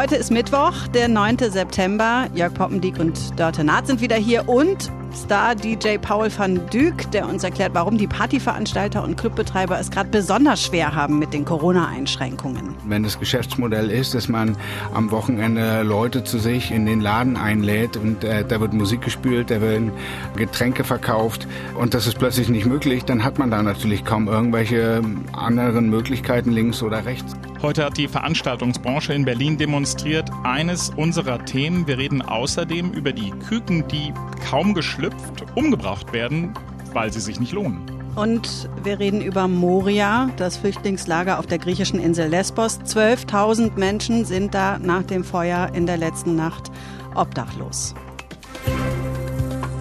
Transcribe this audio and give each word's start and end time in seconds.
Heute 0.00 0.16
ist 0.16 0.30
Mittwoch, 0.30 0.88
der 0.94 1.08
9. 1.08 1.36
September. 1.50 2.26
Jörg 2.34 2.54
Poppendiek 2.54 2.98
und 2.98 3.38
Dörte 3.38 3.64
Naht 3.64 3.86
sind 3.86 4.00
wieder 4.00 4.16
hier 4.16 4.48
und 4.48 4.90
Star-DJ 5.14 5.98
Paul 6.00 6.30
van 6.34 6.58
Dyk, 6.72 7.10
der 7.10 7.28
uns 7.28 7.44
erklärt, 7.44 7.74
warum 7.74 7.98
die 7.98 8.06
Partyveranstalter 8.06 9.04
und 9.04 9.18
Clubbetreiber 9.18 9.78
es 9.78 9.90
gerade 9.90 10.08
besonders 10.08 10.64
schwer 10.64 10.94
haben 10.94 11.18
mit 11.18 11.34
den 11.34 11.44
Corona-Einschränkungen. 11.44 12.76
Wenn 12.86 13.02
das 13.02 13.18
Geschäftsmodell 13.18 13.90
ist, 13.90 14.14
dass 14.14 14.30
man 14.30 14.56
am 14.94 15.10
Wochenende 15.10 15.82
Leute 15.82 16.24
zu 16.24 16.38
sich 16.38 16.70
in 16.70 16.86
den 16.86 17.02
Laden 17.02 17.36
einlädt 17.36 17.98
und 17.98 18.24
äh, 18.24 18.42
da 18.42 18.58
wird 18.58 18.72
Musik 18.72 19.02
gespielt, 19.02 19.50
da 19.50 19.60
werden 19.60 19.92
Getränke 20.34 20.82
verkauft 20.82 21.46
und 21.78 21.92
das 21.92 22.06
ist 22.06 22.18
plötzlich 22.18 22.48
nicht 22.48 22.64
möglich, 22.64 23.04
dann 23.04 23.22
hat 23.22 23.38
man 23.38 23.50
da 23.50 23.62
natürlich 23.62 24.06
kaum 24.06 24.28
irgendwelche 24.28 25.02
anderen 25.34 25.90
Möglichkeiten 25.90 26.52
links 26.52 26.82
oder 26.82 27.04
rechts. 27.04 27.36
Heute 27.62 27.84
hat 27.84 27.98
die 27.98 28.08
Veranstaltungsbranche 28.08 29.12
in 29.12 29.26
Berlin 29.26 29.58
demonstriert. 29.58 30.30
Eines 30.44 30.90
unserer 30.96 31.44
Themen. 31.44 31.86
Wir 31.86 31.98
reden 31.98 32.22
außerdem 32.22 32.92
über 32.92 33.12
die 33.12 33.32
Küken, 33.32 33.86
die 33.88 34.14
kaum 34.48 34.72
geschlüpft 34.72 35.44
umgebracht 35.54 36.10
werden, 36.14 36.54
weil 36.94 37.12
sie 37.12 37.20
sich 37.20 37.38
nicht 37.38 37.52
lohnen. 37.52 37.82
Und 38.16 38.70
wir 38.82 38.98
reden 38.98 39.20
über 39.20 39.46
Moria, 39.46 40.30
das 40.38 40.56
Flüchtlingslager 40.56 41.38
auf 41.38 41.46
der 41.46 41.58
griechischen 41.58 42.00
Insel 42.00 42.28
Lesbos. 42.28 42.80
12.000 42.80 43.78
Menschen 43.78 44.24
sind 44.24 44.54
da 44.54 44.78
nach 44.78 45.02
dem 45.02 45.22
Feuer 45.22 45.70
in 45.74 45.84
der 45.84 45.98
letzten 45.98 46.36
Nacht 46.36 46.70
obdachlos. 47.14 47.94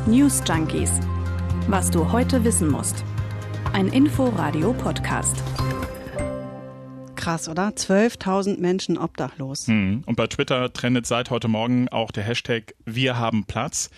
News 0.06 0.44
Junkies. 0.46 0.92
Was 1.68 1.90
du 1.92 2.12
heute 2.12 2.44
wissen 2.44 2.70
musst. 2.70 3.06
Ein 3.72 3.88
Info-Radio-Podcast 3.88 5.44
krass, 7.30 7.48
oder? 7.48 7.68
12.000 7.68 8.60
Menschen 8.60 8.98
obdachlos. 8.98 9.68
Hm. 9.68 10.04
Und 10.08 10.16
bei 10.16 10.26
Twitter 10.26 10.74
trendet 10.74 11.06
seit 11.06 11.30
heute 11.30 11.48
Morgen 11.48 11.88
auch 11.90 12.10
der 12.10 12.24
Hashtag 12.24 12.74
Wir 12.86 13.20
haben 13.20 13.46
Platz. 13.46 13.92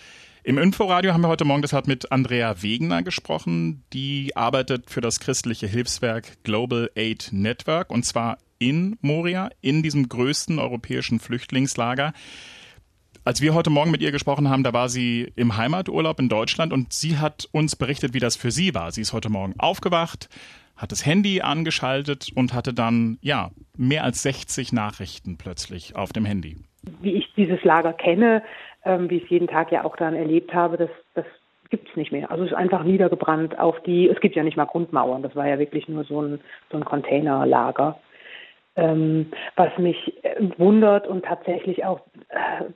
Im 0.44 0.58
Inforadio 0.58 1.14
haben 1.14 1.22
wir 1.22 1.28
heute 1.28 1.46
Morgen 1.46 1.62
deshalb 1.62 1.86
mit 1.86 2.12
Andrea 2.12 2.62
Wegener 2.62 3.02
gesprochen. 3.02 3.84
Die 3.94 4.36
arbeitet 4.36 4.90
für 4.90 5.00
das 5.00 5.18
christliche 5.18 5.66
Hilfswerk 5.66 6.42
Global 6.44 6.90
Aid 6.94 7.30
Network 7.32 7.90
und 7.90 8.04
zwar 8.04 8.36
in 8.58 8.98
Moria, 9.00 9.48
in 9.62 9.82
diesem 9.82 10.10
größten 10.10 10.58
europäischen 10.58 11.18
Flüchtlingslager. 11.18 12.12
Als 13.24 13.40
wir 13.40 13.54
heute 13.54 13.70
Morgen 13.70 13.92
mit 13.92 14.02
ihr 14.02 14.10
gesprochen 14.10 14.50
haben, 14.50 14.64
da 14.64 14.72
war 14.72 14.88
sie 14.88 15.32
im 15.36 15.56
Heimaturlaub 15.56 16.18
in 16.18 16.28
Deutschland 16.28 16.72
und 16.72 16.92
sie 16.92 17.18
hat 17.18 17.48
uns 17.52 17.76
berichtet, 17.76 18.14
wie 18.14 18.18
das 18.18 18.34
für 18.34 18.50
sie 18.50 18.74
war. 18.74 18.90
Sie 18.90 19.00
ist 19.00 19.12
heute 19.12 19.30
Morgen 19.30 19.54
aufgewacht, 19.58 20.28
hat 20.76 20.90
das 20.90 21.06
Handy 21.06 21.40
angeschaltet 21.40 22.32
und 22.34 22.52
hatte 22.52 22.74
dann, 22.74 23.18
ja, 23.22 23.50
mehr 23.76 24.02
als 24.02 24.24
60 24.24 24.72
Nachrichten 24.72 25.38
plötzlich 25.38 25.94
auf 25.94 26.12
dem 26.12 26.24
Handy. 26.24 26.56
Wie 27.00 27.12
ich 27.12 27.32
dieses 27.36 27.62
Lager 27.62 27.92
kenne, 27.92 28.42
ähm, 28.84 29.08
wie 29.08 29.18
ich 29.18 29.24
es 29.24 29.30
jeden 29.30 29.46
Tag 29.46 29.70
ja 29.70 29.84
auch 29.84 29.94
dann 29.96 30.16
erlebt 30.16 30.52
habe, 30.52 30.76
das, 30.76 30.90
das 31.14 31.24
gibt 31.70 31.90
es 31.90 31.94
nicht 31.94 32.10
mehr. 32.10 32.28
Also 32.28 32.42
es 32.42 32.50
ist 32.50 32.56
einfach 32.56 32.82
niedergebrannt 32.82 33.56
auf 33.56 33.80
die, 33.84 34.08
es 34.08 34.18
gibt 34.18 34.34
ja 34.34 34.42
nicht 34.42 34.56
mal 34.56 34.64
Grundmauern, 34.64 35.22
das 35.22 35.36
war 35.36 35.46
ja 35.46 35.60
wirklich 35.60 35.86
nur 35.86 36.02
so 36.02 36.20
ein, 36.22 36.40
so 36.72 36.76
ein 36.76 36.84
Containerlager. 36.84 38.00
Ähm, 38.74 39.30
was 39.54 39.76
mich 39.76 40.14
wundert 40.56 41.06
und 41.06 41.26
tatsächlich 41.26 41.84
auch 41.84 42.00
äh, 42.00 42.11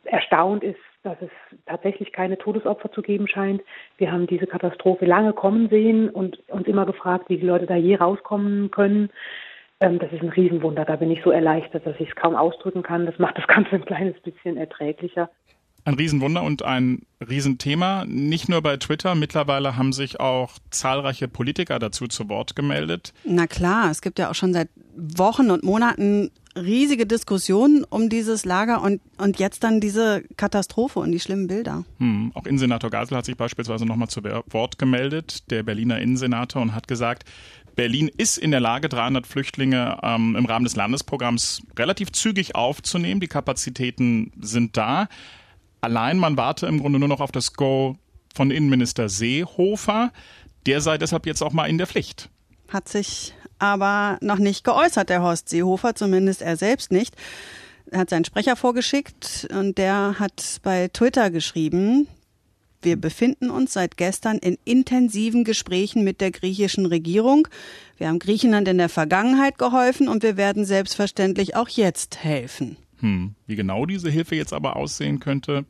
erstaunt 0.05 0.63
ist, 0.63 0.79
dass 1.03 1.17
es 1.21 1.31
tatsächlich 1.67 2.13
keine 2.13 2.37
Todesopfer 2.37 2.91
zu 2.91 3.01
geben 3.01 3.29
scheint. 3.29 3.63
Wir 3.97 4.11
haben 4.13 4.27
diese 4.27 4.47
Katastrophe 4.47 5.05
lange 5.07 5.33
kommen 5.33 5.69
sehen 5.69 6.11
und 6.11 6.43
uns 6.49 6.67
immer 6.67 6.85
gefragt, 6.85 7.29
wie 7.29 7.39
die 7.39 7.47
Leute 7.47 7.67
da 7.67 7.77
je 7.77 7.97
rauskommen 7.97 8.71
können. 8.71 9.11
Ähm, 9.81 9.99
das 9.99 10.13
ist 10.13 10.23
ein 10.23 10.31
Riesenwunder. 10.31 10.85
Da 10.85 10.97
bin 10.97 11.11
ich 11.11 11.23
so 11.23 11.31
erleichtert, 11.31 11.87
dass 11.87 11.99
ich 12.01 12.09
es 12.09 12.17
kaum 12.17 12.35
ausdrücken 12.35 12.83
kann. 12.83 13.07
Das 13.07 13.19
macht 13.19 13.39
das 13.39 13.47
Ganze 13.47 13.77
ein 13.77 13.85
kleines 13.85 14.19
bisschen 14.21 14.57
erträglicher. 14.57 15.31
Ein 15.87 15.95
Riesenwunder 15.95 16.43
und 16.43 16.65
ein 16.65 17.03
Riesenthema. 17.21 18.05
Nicht 18.07 18.49
nur 18.49 18.61
bei 18.61 18.77
Twitter, 18.77 19.15
mittlerweile 19.15 19.77
haben 19.77 19.93
sich 19.93 20.19
auch 20.19 20.55
zahlreiche 20.71 21.29
Politiker 21.29 21.79
dazu 21.79 22.09
zu 22.09 22.29
Wort 22.29 22.57
gemeldet. 22.57 23.15
Na 23.25 23.47
klar, 23.47 23.89
es 23.93 24.03
gibt 24.03 24.19
ja 24.19 24.29
auch 24.29 24.35
schon 24.35 24.53
seit 24.53 24.69
Wochen 24.97 25.49
und 25.53 25.63
Monaten 25.63 26.33
riesige 26.57 27.07
Diskussionen 27.07 27.85
um 27.85 28.09
dieses 28.09 28.45
Lager 28.45 28.83
und, 28.83 29.01
und 29.19 29.39
jetzt 29.39 29.63
dann 29.63 29.81
diese 29.81 30.25
Katastrophe 30.37 30.99
und 30.99 31.13
die 31.13 31.21
schlimmen 31.21 31.47
Bilder. 31.47 31.85
Hm, 31.99 32.33
auch 32.35 32.47
Innensenator 32.47 32.91
Gasel 32.91 33.17
hat 33.17 33.27
sich 33.27 33.37
beispielsweise 33.37 33.87
nochmal 33.87 34.09
zu 34.09 34.25
Wort 34.25 34.81
gemeldet, 34.81 35.49
der 35.53 35.63
Berliner 35.63 36.01
Innensenator, 36.01 36.63
und 36.63 36.75
hat 36.75 36.89
gesagt, 36.89 37.25
Berlin 37.77 38.11
ist 38.17 38.39
in 38.39 38.51
der 38.51 38.61
Lage, 38.61 38.89
300 38.89 39.25
Flüchtlinge 39.25 40.01
ähm, 40.03 40.35
im 40.35 40.47
Rahmen 40.47 40.65
des 40.65 40.75
Landesprogramms 40.75 41.63
relativ 41.79 42.11
zügig 42.11 42.57
aufzunehmen. 42.57 43.21
Die 43.21 43.29
Kapazitäten 43.29 44.33
sind 44.41 44.77
da. 44.77 45.07
Allein 45.87 46.19
man 46.19 46.37
warte 46.37 46.67
im 46.67 46.81
Grunde 46.81 46.99
nur 46.99 47.07
noch 47.07 47.21
auf 47.21 47.31
das 47.31 47.53
Go 47.53 47.97
von 48.35 48.51
Innenminister 48.51 49.09
Seehofer. 49.09 50.13
Der 50.67 50.81
sei 50.81 50.99
deshalb 50.99 51.27
jetzt 51.27 51.43
auch 51.43 51.53
mal 51.53 51.67
in 51.67 51.79
der 51.79 51.87
Pflicht. 51.87 52.29
Hat 52.67 52.89
sich 52.89 53.35
aber 53.61 54.19
noch 54.21 54.39
nicht 54.39 54.65
geäußert, 54.65 55.11
der 55.11 55.23
Horst 55.23 55.49
Seehofer, 55.49 55.95
zumindest 55.95 56.43
er 56.43 56.57
selbst 56.57 56.91
nicht. 56.91 57.15
Er 57.89 58.01
hat 58.01 58.11
seinen 58.11 58.25
Sprecher 58.25 58.57
vorgeschickt 58.57 59.47
und 59.53 59.79
der 59.79 60.19
hat 60.19 60.59
bei 60.65 60.89
Twitter 60.89 61.31
geschrieben, 61.31 62.09
wir 62.83 62.97
befinden 62.97 63.49
uns 63.49 63.73
seit 63.73 63.97
gestern 63.97 64.39
in 64.39 64.59
intensiven 64.65 65.45
Gesprächen 65.45 66.03
mit 66.03 66.21
der 66.21 66.33
griechischen 66.33 66.87
Regierung. 66.87 67.47
Wir 67.97 68.09
haben 68.09 68.19
Griechenland 68.19 68.67
in 68.67 68.79
der 68.79 68.89
Vergangenheit 68.89 69.57
geholfen 69.57 70.09
und 70.09 70.25
wir 70.25 70.37
werden 70.37 70.65
selbstverständlich 70.65 71.55
auch 71.55 71.69
jetzt 71.69 72.25
helfen. 72.25 72.77
Hm. 72.99 73.37
Wie 73.47 73.55
genau 73.57 73.87
diese 73.87 74.11
Hilfe 74.11 74.35
jetzt 74.35 74.53
aber 74.53 74.75
aussehen 74.75 75.21
könnte, 75.21 75.65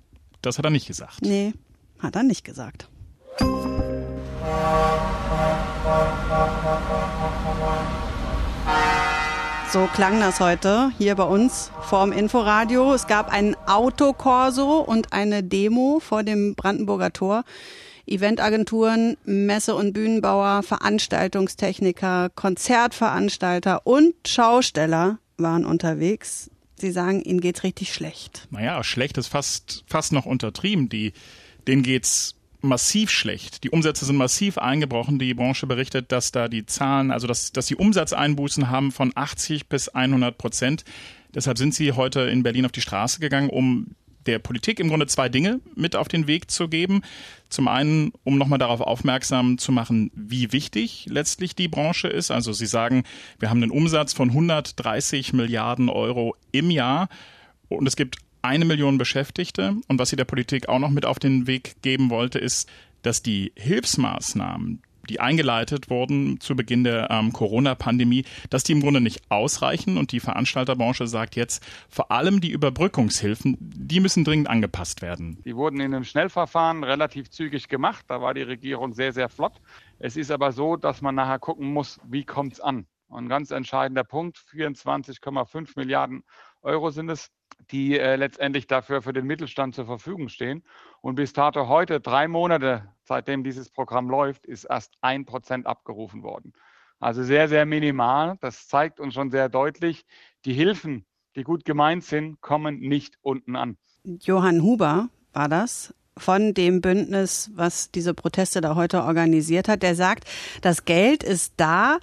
das 0.47 0.59
hat 0.59 0.65
er 0.65 0.71
nicht 0.71 0.87
gesagt. 0.87 1.23
Nee, 1.23 1.53
hat 1.99 2.15
er 2.15 2.23
nicht 2.23 2.45
gesagt. 2.45 2.89
So 9.73 9.89
klang 9.93 10.21
das 10.21 10.41
heute 10.41 10.93
hier 10.97 11.17
bei 11.17 11.25
uns 11.25 11.73
vorm 11.83 12.13
Inforadio. 12.13 12.95
Es 12.95 13.09
gab 13.09 13.33
ein 13.33 13.57
Autokorso 13.67 14.79
und 14.79 15.13
eine 15.13 15.43
Demo 15.43 15.99
vor 16.01 16.23
dem 16.23 16.55
Brandenburger 16.55 17.13
Tor. 17.13 17.45
Eventagenturen, 18.07 19.17
Messe- 19.25 19.75
und 19.75 19.93
Bühnenbauer, 19.93 20.63
Veranstaltungstechniker, 20.63 22.31
Konzertveranstalter 22.31 23.85
und 23.85 24.15
Schausteller 24.27 25.19
waren 25.37 25.67
unterwegs. 25.67 26.49
Sie 26.79 26.91
sagen, 26.91 27.23
ihnen 27.23 27.41
geht's 27.41 27.63
richtig 27.63 27.93
schlecht. 27.93 28.47
Naja, 28.51 28.85
schlecht 28.85 29.17
ist 29.19 29.29
fast, 29.29 29.85
fast 29.87 30.13
noch 30.13 30.27
untertrieben. 30.27 30.89
Die, 30.89 31.13
denen 31.67 31.83
geht's 31.83 32.35
massiv 32.61 33.11
schlecht. 33.11 33.65
Die 33.65 33.71
Umsätze 33.71 34.05
sind 34.05 34.17
massiv 34.17 34.59
eingebrochen. 34.59 35.19
Die 35.19 35.35
Branche 35.35 35.67
berichtet, 35.67 36.13
dass 36.13 36.33
da 36.33 36.49
die 36.49 36.67
Zahlen, 36.67 37.11
also 37.11 37.27
dass, 37.27 37.53
dass 37.53 37.67
sie 37.67 37.77
Umsatzeinbußen 37.77 38.69
haben 38.69 38.93
von 38.93 39.13
80 39.15 39.69
bis 39.69 39.89
100 39.89 40.37
Prozent. 40.37 40.85
Deshalb 41.35 41.59
sind 41.59 41.75
sie 41.75 41.93
heute 41.93 42.21
in 42.23 42.43
Berlin 42.43 42.67
auf 42.67 42.73
die 42.73 42.81
Straße 42.81 43.21
gegangen, 43.21 43.51
um 43.51 43.95
der 44.27 44.39
Politik 44.39 44.81
im 44.81 44.89
Grunde 44.89 45.07
zwei 45.07 45.29
Dinge 45.29 45.61
mit 45.75 45.97
auf 45.97 46.09
den 46.09 46.27
Weg 46.27 46.51
zu 46.51 46.69
geben. 46.69 47.03
Zum 47.49 47.69
einen, 47.69 48.13
um 48.25 48.39
nochmal 48.39 48.59
darauf 48.59 48.81
aufmerksam 48.81 49.59
zu 49.59 49.73
machen, 49.73 50.11
wie 50.15 50.53
wichtig 50.53 51.07
letztlich 51.09 51.55
die 51.55 51.69
Branche 51.69 52.09
ist. 52.09 52.31
Also 52.31 52.53
Sie 52.53 52.67
sagen, 52.67 53.05
wir 53.39 53.51
haben 53.51 53.63
einen 53.63 53.71
Umsatz 53.71 54.13
von 54.13 54.31
130 54.31 55.33
Milliarden 55.33 55.89
Euro 55.89 56.35
im 56.53 56.71
Jahr 56.71 57.09
und 57.69 57.87
es 57.87 57.97
gibt 57.97 58.19
eine 58.43 58.65
Million 58.65 58.99
Beschäftigte. 58.99 59.77
Und 59.89 59.99
was 59.99 60.11
sie 60.11 60.17
der 60.17 60.25
Politik 60.25 60.69
auch 60.69 60.79
noch 60.79 60.91
mit 60.91 61.05
auf 61.05 61.19
den 61.19 61.47
Weg 61.47 61.83
geben 61.83 62.11
wollte, 62.11 62.39
ist, 62.39 62.69
dass 63.03 63.23
die 63.23 63.53
Hilfsmaßnahmen, 63.57 64.83
die 65.09 65.21
eingeleitet 65.21 65.91
wurden 65.91 66.41
zu 66.41 66.57
Beginn 66.57 66.85
der 66.85 67.11
ähm, 67.11 67.33
Corona-Pandemie, 67.33 68.25
dass 68.51 68.65
die 68.65 68.73
im 68.73 68.81
Grunde 68.81 69.01
nicht 69.01 69.23
ausreichen. 69.31 69.99
Und 69.99 70.13
die 70.13 70.21
Veranstalterbranche 70.21 71.07
sagt 71.07 71.37
jetzt, 71.37 71.65
vor 71.89 72.11
allem 72.11 72.41
die 72.41 72.51
Überbrückungshilfen, 72.51 73.57
die 73.61 74.01
müssen 74.01 74.25
dringend 74.25 74.49
angepasst 74.49 75.03
werden. 75.03 75.43
Die 75.45 75.57
wurden 75.57 75.81
in 75.81 75.95
einem 75.95 76.05
Schnellverfahren 76.05 76.85
relativ 76.85 77.31
zügig 77.31 77.69
gemacht. 77.69 78.05
Da 78.09 78.21
war 78.21 78.35
die 78.35 78.43
Regierung 78.43 78.93
sehr, 78.93 79.13
sehr 79.13 79.29
flott. 79.29 79.55
Es 79.99 80.17
ist 80.17 80.31
aber 80.31 80.53
so, 80.53 80.77
dass 80.77 81.01
man 81.03 81.15
nachher 81.15 81.39
gucken 81.39 81.73
muss, 81.73 81.99
wie 82.05 82.25
kommt 82.25 82.55
es 82.55 82.61
an. 82.61 82.87
Und 83.09 83.27
ein 83.27 83.29
ganz 83.29 83.51
entscheidender 83.51 84.05
Punkt, 84.05 84.39
24,5 84.53 85.71
Milliarden 85.77 86.25
Euro 86.63 86.91
sind 86.91 87.09
es, 87.09 87.31
die 87.71 87.99
äh, 87.99 88.17
letztendlich 88.17 88.67
dafür 88.67 89.03
für 89.03 89.13
den 89.13 89.27
Mittelstand 89.27 89.75
zur 89.75 89.87
Verfügung 89.87 90.29
stehen. 90.29 90.63
Und 91.07 91.15
bis 91.15 91.33
dato 91.33 91.69
heute, 91.69 92.01
drei 92.01 92.27
Monate 92.27 92.83
seitdem 93.05 93.45
dieses 93.45 93.71
Programm 93.71 94.11
läuft, 94.11 94.45
ist 94.45 94.65
erst 94.65 94.95
ein 95.03 95.25
Prozent 95.25 95.65
abgerufen 95.65 96.25
worden. 96.25 96.53
Also 96.99 97.23
sehr, 97.23 97.47
sehr 97.49 97.65
minimal. 97.65 98.39
Das 98.41 98.67
zeigt 98.67 98.99
uns 98.99 99.15
schon 99.15 99.31
sehr 99.31 99.49
deutlich, 99.49 100.05
die 100.45 100.53
Hilfen, 100.53 101.07
die 101.37 101.45
gut 101.45 101.65
gemeint 101.65 102.03
sind, 102.03 102.41
kommen 102.41 102.81
nicht 102.81 103.19
unten 103.23 103.55
an. 103.55 103.77
Johann 104.03 104.65
Huber 104.65 105.09
war 105.33 105.49
das 105.49 105.95
von 106.19 106.55
dem 106.55 106.81
Bündnis, 106.81 107.53
was 107.55 107.93
diese 107.93 108.13
Proteste 108.13 108.61
da 108.61 108.75
heute 108.75 109.05
organisiert 109.05 109.69
hat. 109.69 109.85
Der 109.85 109.95
sagt, 109.95 110.25
das 110.61 110.87
Geld 110.87 111.23
ist 111.23 111.53
da, 111.57 111.99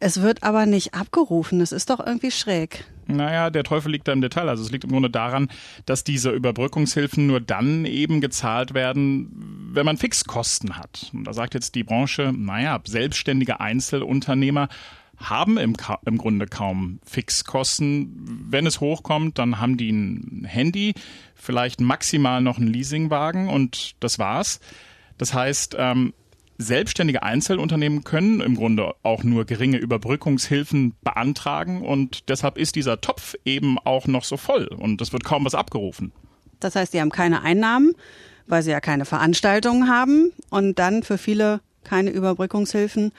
es 0.00 0.20
wird 0.20 0.42
aber 0.42 0.66
nicht 0.66 0.92
abgerufen. 0.92 1.60
Das 1.60 1.72
ist 1.72 1.88
doch 1.88 1.98
irgendwie 1.98 2.30
schräg. 2.30 2.84
Naja, 3.08 3.48
der 3.48 3.64
Teufel 3.64 3.90
liegt 3.90 4.06
da 4.06 4.12
im 4.12 4.20
Detail. 4.20 4.48
Also 4.48 4.62
es 4.62 4.70
liegt 4.70 4.84
im 4.84 4.90
Grunde 4.90 5.10
daran, 5.10 5.48
dass 5.86 6.04
diese 6.04 6.30
Überbrückungshilfen 6.30 7.26
nur 7.26 7.40
dann 7.40 7.86
eben 7.86 8.20
gezahlt 8.20 8.74
werden, 8.74 9.70
wenn 9.72 9.86
man 9.86 9.96
Fixkosten 9.96 10.76
hat. 10.76 11.10
Und 11.14 11.24
da 11.24 11.32
sagt 11.32 11.54
jetzt 11.54 11.74
die 11.74 11.84
Branche, 11.84 12.32
naja, 12.36 12.78
selbstständige 12.84 13.60
Einzelunternehmer 13.60 14.68
haben 15.16 15.56
im, 15.56 15.74
im 16.04 16.18
Grunde 16.18 16.46
kaum 16.46 17.00
Fixkosten. 17.04 18.44
Wenn 18.50 18.66
es 18.66 18.80
hochkommt, 18.80 19.38
dann 19.38 19.58
haben 19.58 19.76
die 19.76 19.90
ein 19.90 20.44
Handy, 20.44 20.94
vielleicht 21.34 21.80
maximal 21.80 22.40
noch 22.40 22.58
einen 22.58 22.68
Leasingwagen 22.68 23.48
und 23.48 23.96
das 24.00 24.18
war's. 24.18 24.60
Das 25.16 25.34
heißt, 25.34 25.76
ähm, 25.78 26.12
selbstständige 26.58 27.22
Einzelunternehmen 27.22 28.04
können 28.04 28.40
im 28.40 28.56
Grunde 28.56 28.94
auch 29.02 29.22
nur 29.22 29.44
geringe 29.44 29.78
Überbrückungshilfen 29.78 30.94
beantragen 31.02 31.82
und 31.82 32.28
deshalb 32.28 32.58
ist 32.58 32.76
dieser 32.76 33.00
Topf 33.00 33.34
eben 33.44 33.78
auch 33.78 34.06
noch 34.06 34.24
so 34.24 34.36
voll 34.36 34.66
und 34.66 35.00
es 35.00 35.12
wird 35.12 35.24
kaum 35.24 35.44
was 35.44 35.54
abgerufen. 35.54 36.12
Das 36.60 36.74
heißt, 36.74 36.92
die 36.92 37.00
haben 37.00 37.10
keine 37.10 37.42
Einnahmen, 37.42 37.92
weil 38.46 38.62
sie 38.62 38.72
ja 38.72 38.80
keine 38.80 39.04
Veranstaltungen 39.04 39.88
haben 39.88 40.32
und 40.50 40.78
dann 40.78 41.04
für 41.04 41.18
viele 41.18 41.60
keine 41.84 42.10
Überbrückungshilfen 42.10 43.12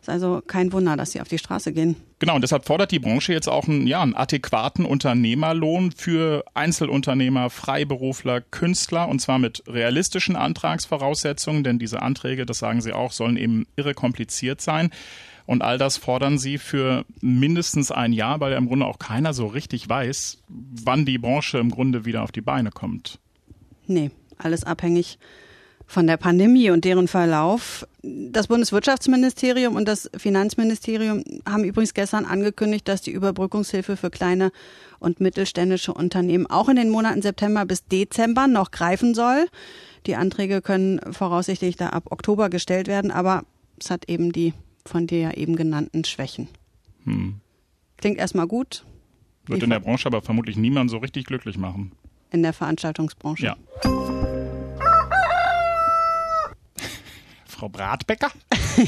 ist 0.00 0.08
also 0.08 0.42
kein 0.46 0.72
Wunder, 0.72 0.96
dass 0.96 1.12
sie 1.12 1.20
auf 1.20 1.28
die 1.28 1.38
Straße 1.38 1.72
gehen. 1.72 1.96
Genau, 2.20 2.34
und 2.34 2.42
deshalb 2.42 2.66
fordert 2.66 2.92
die 2.92 2.98
Branche 2.98 3.32
jetzt 3.32 3.48
auch 3.48 3.66
einen, 3.66 3.86
ja, 3.86 4.02
einen 4.02 4.14
adäquaten 4.14 4.84
Unternehmerlohn 4.84 5.90
für 5.90 6.44
Einzelunternehmer, 6.52 7.48
Freiberufler, 7.48 8.42
Künstler 8.42 9.08
und 9.08 9.20
zwar 9.20 9.38
mit 9.38 9.64
realistischen 9.66 10.36
Antragsvoraussetzungen, 10.36 11.64
denn 11.64 11.78
diese 11.78 12.02
Anträge, 12.02 12.44
das 12.44 12.58
sagen 12.58 12.82
sie 12.82 12.92
auch, 12.92 13.12
sollen 13.12 13.38
eben 13.38 13.66
irre 13.74 13.94
kompliziert 13.94 14.60
sein. 14.60 14.90
Und 15.46 15.62
all 15.62 15.78
das 15.78 15.96
fordern 15.96 16.38
sie 16.38 16.58
für 16.58 17.06
mindestens 17.22 17.90
ein 17.90 18.12
Jahr, 18.12 18.38
weil 18.38 18.52
ja 18.52 18.58
im 18.58 18.68
Grunde 18.68 18.84
auch 18.84 18.98
keiner 18.98 19.32
so 19.32 19.46
richtig 19.46 19.88
weiß, 19.88 20.42
wann 20.48 21.06
die 21.06 21.18
Branche 21.18 21.56
im 21.56 21.70
Grunde 21.70 22.04
wieder 22.04 22.22
auf 22.22 22.32
die 22.32 22.42
Beine 22.42 22.70
kommt. 22.70 23.18
Nee, 23.86 24.10
alles 24.36 24.64
abhängig 24.64 25.18
von 25.90 26.06
der 26.06 26.18
Pandemie 26.18 26.70
und 26.70 26.84
deren 26.84 27.08
Verlauf. 27.08 27.84
Das 28.02 28.46
Bundeswirtschaftsministerium 28.46 29.74
und 29.74 29.88
das 29.88 30.08
Finanzministerium 30.16 31.24
haben 31.44 31.64
übrigens 31.64 31.94
gestern 31.94 32.26
angekündigt, 32.26 32.86
dass 32.86 33.02
die 33.02 33.10
Überbrückungshilfe 33.10 33.96
für 33.96 34.08
kleine 34.08 34.52
und 35.00 35.18
mittelständische 35.18 35.92
Unternehmen 35.92 36.46
auch 36.46 36.68
in 36.68 36.76
den 36.76 36.90
Monaten 36.90 37.22
September 37.22 37.66
bis 37.66 37.84
Dezember 37.86 38.46
noch 38.46 38.70
greifen 38.70 39.14
soll. 39.14 39.48
Die 40.06 40.14
Anträge 40.14 40.62
können 40.62 41.00
voraussichtlich 41.10 41.74
da 41.74 41.88
ab 41.88 42.04
Oktober 42.10 42.50
gestellt 42.50 42.86
werden, 42.86 43.10
aber 43.10 43.42
es 43.80 43.90
hat 43.90 44.08
eben 44.08 44.30
die 44.30 44.54
von 44.86 45.08
dir 45.08 45.18
ja 45.18 45.32
eben 45.32 45.56
genannten 45.56 46.04
Schwächen. 46.04 46.46
Hm. 47.02 47.40
Klingt 47.96 48.18
erstmal 48.18 48.46
gut. 48.46 48.84
Wird 49.46 49.64
in 49.64 49.70
der 49.70 49.80
Branche 49.80 50.06
aber 50.06 50.22
vermutlich 50.22 50.56
niemand 50.56 50.88
so 50.88 50.98
richtig 50.98 51.26
glücklich 51.26 51.58
machen. 51.58 51.90
In 52.30 52.44
der 52.44 52.52
Veranstaltungsbranche. 52.52 53.44
Ja. 53.44 54.19
Frau 57.60 57.68
Bratbecker? 57.68 58.30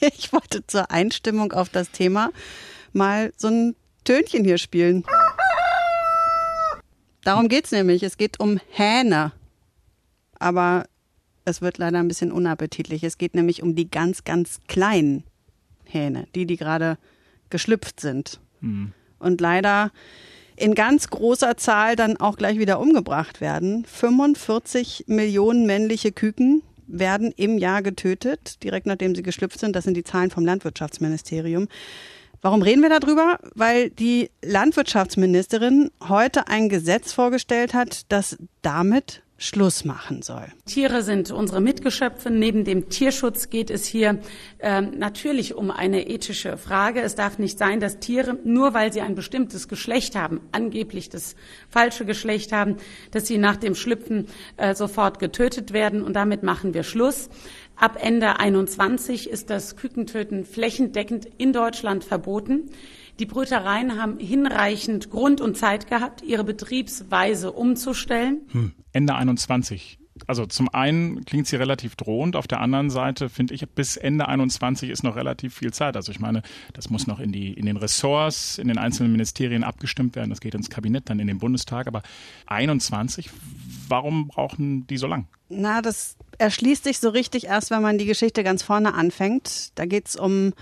ich 0.00 0.32
wollte 0.32 0.66
zur 0.66 0.90
Einstimmung 0.90 1.52
auf 1.52 1.68
das 1.68 1.90
Thema 1.90 2.30
mal 2.94 3.30
so 3.36 3.48
ein 3.48 3.76
Tönchen 4.04 4.42
hier 4.42 4.56
spielen. 4.56 5.04
Darum 7.24 7.48
geht's 7.48 7.72
nämlich. 7.72 8.02
Es 8.02 8.16
geht 8.16 8.40
um 8.40 8.58
Hähne. 8.70 9.32
Aber 10.38 10.86
es 11.44 11.60
wird 11.60 11.76
leider 11.76 11.98
ein 11.98 12.08
bisschen 12.08 12.32
unappetitlich. 12.32 13.04
Es 13.04 13.18
geht 13.18 13.34
nämlich 13.34 13.62
um 13.62 13.74
die 13.74 13.90
ganz, 13.90 14.24
ganz 14.24 14.60
kleinen 14.66 15.24
Hähne, 15.84 16.26
die, 16.34 16.46
die 16.46 16.56
gerade 16.56 16.96
geschlüpft 17.50 18.00
sind. 18.00 18.40
Hm. 18.60 18.94
Und 19.18 19.42
leider 19.42 19.92
in 20.56 20.74
ganz 20.74 21.08
großer 21.10 21.58
Zahl 21.58 21.96
dann 21.96 22.16
auch 22.16 22.38
gleich 22.38 22.58
wieder 22.58 22.80
umgebracht 22.80 23.42
werden. 23.42 23.84
45 23.84 25.04
Millionen 25.06 25.66
männliche 25.66 26.12
Küken 26.12 26.62
werden 26.92 27.32
im 27.36 27.58
Jahr 27.58 27.82
getötet, 27.82 28.62
direkt 28.62 28.86
nachdem 28.86 29.14
sie 29.14 29.22
geschlüpft 29.22 29.60
sind. 29.60 29.76
Das 29.76 29.84
sind 29.84 29.94
die 29.94 30.04
Zahlen 30.04 30.30
vom 30.30 30.44
Landwirtschaftsministerium. 30.44 31.68
Warum 32.42 32.62
reden 32.62 32.80
wir 32.80 32.88
darüber? 32.88 33.38
Weil 33.54 33.90
die 33.90 34.30
Landwirtschaftsministerin 34.42 35.90
heute 36.08 36.48
ein 36.48 36.68
Gesetz 36.68 37.12
vorgestellt 37.12 37.74
hat, 37.74 38.10
das 38.10 38.38
damit 38.62 39.22
Schluss 39.42 39.86
machen 39.86 40.20
soll. 40.20 40.48
Tiere 40.66 41.02
sind 41.02 41.30
unsere 41.30 41.62
Mitgeschöpfe. 41.62 42.28
Neben 42.28 42.64
dem 42.64 42.90
Tierschutz 42.90 43.48
geht 43.48 43.70
es 43.70 43.86
hier 43.86 44.20
äh, 44.58 44.82
natürlich 44.82 45.54
um 45.54 45.70
eine 45.70 46.08
ethische 46.08 46.58
Frage. 46.58 47.00
Es 47.00 47.14
darf 47.14 47.38
nicht 47.38 47.58
sein, 47.58 47.80
dass 47.80 48.00
Tiere, 48.00 48.36
nur 48.44 48.74
weil 48.74 48.92
sie 48.92 49.00
ein 49.00 49.14
bestimmtes 49.14 49.66
Geschlecht 49.66 50.14
haben, 50.14 50.42
angeblich 50.52 51.08
das 51.08 51.36
falsche 51.70 52.04
Geschlecht 52.04 52.52
haben, 52.52 52.76
dass 53.12 53.26
sie 53.26 53.38
nach 53.38 53.56
dem 53.56 53.74
Schlüpfen 53.74 54.26
äh, 54.58 54.74
sofort 54.74 55.18
getötet 55.18 55.72
werden. 55.72 56.02
Und 56.02 56.12
damit 56.12 56.42
machen 56.42 56.74
wir 56.74 56.82
Schluss. 56.82 57.30
Ab 57.76 57.96
Ende 57.98 58.38
21 58.38 59.30
ist 59.30 59.48
das 59.48 59.74
Kükentöten 59.76 60.44
flächendeckend 60.44 61.26
in 61.38 61.54
Deutschland 61.54 62.04
verboten. 62.04 62.70
Die 63.20 63.26
Brötereien 63.26 64.00
haben 64.00 64.18
hinreichend 64.18 65.10
Grund 65.10 65.42
und 65.42 65.54
Zeit 65.54 65.88
gehabt, 65.88 66.22
ihre 66.22 66.42
Betriebsweise 66.42 67.52
umzustellen. 67.52 68.40
Hm. 68.50 68.72
Ende 68.94 69.14
21. 69.14 69.98
Also 70.26 70.46
zum 70.46 70.70
einen 70.70 71.24
klingt 71.26 71.46
sie 71.46 71.56
relativ 71.56 71.96
drohend, 71.96 72.34
auf 72.34 72.46
der 72.46 72.60
anderen 72.60 72.88
Seite 72.88 73.28
finde 73.28 73.54
ich, 73.54 73.68
bis 73.68 73.98
Ende 73.98 74.26
21 74.26 74.88
ist 74.88 75.02
noch 75.02 75.16
relativ 75.16 75.54
viel 75.54 75.70
Zeit. 75.72 75.96
Also 75.96 76.12
ich 76.12 76.18
meine, 76.18 76.42
das 76.72 76.88
muss 76.88 77.06
noch 77.06 77.20
in, 77.20 77.30
die, 77.30 77.52
in 77.52 77.66
den 77.66 77.76
Ressorts, 77.76 78.56
in 78.56 78.68
den 78.68 78.78
einzelnen 78.78 79.12
Ministerien 79.12 79.64
abgestimmt 79.64 80.16
werden, 80.16 80.30
das 80.30 80.40
geht 80.40 80.54
ins 80.54 80.70
Kabinett, 80.70 81.10
dann 81.10 81.20
in 81.20 81.26
den 81.26 81.38
Bundestag. 81.38 81.88
Aber 81.88 82.02
21, 82.46 83.28
warum 83.88 84.28
brauchen 84.28 84.86
die 84.86 84.96
so 84.96 85.06
lang? 85.06 85.26
Na, 85.50 85.82
das 85.82 86.16
erschließt 86.38 86.84
sich 86.84 87.00
so 87.00 87.10
richtig 87.10 87.44
erst, 87.44 87.70
wenn 87.70 87.82
man 87.82 87.98
die 87.98 88.06
Geschichte 88.06 88.42
ganz 88.44 88.62
vorne 88.62 88.94
anfängt. 88.94 89.78
Da 89.78 89.84
geht 89.84 90.08
es 90.08 90.16
um 90.16 90.54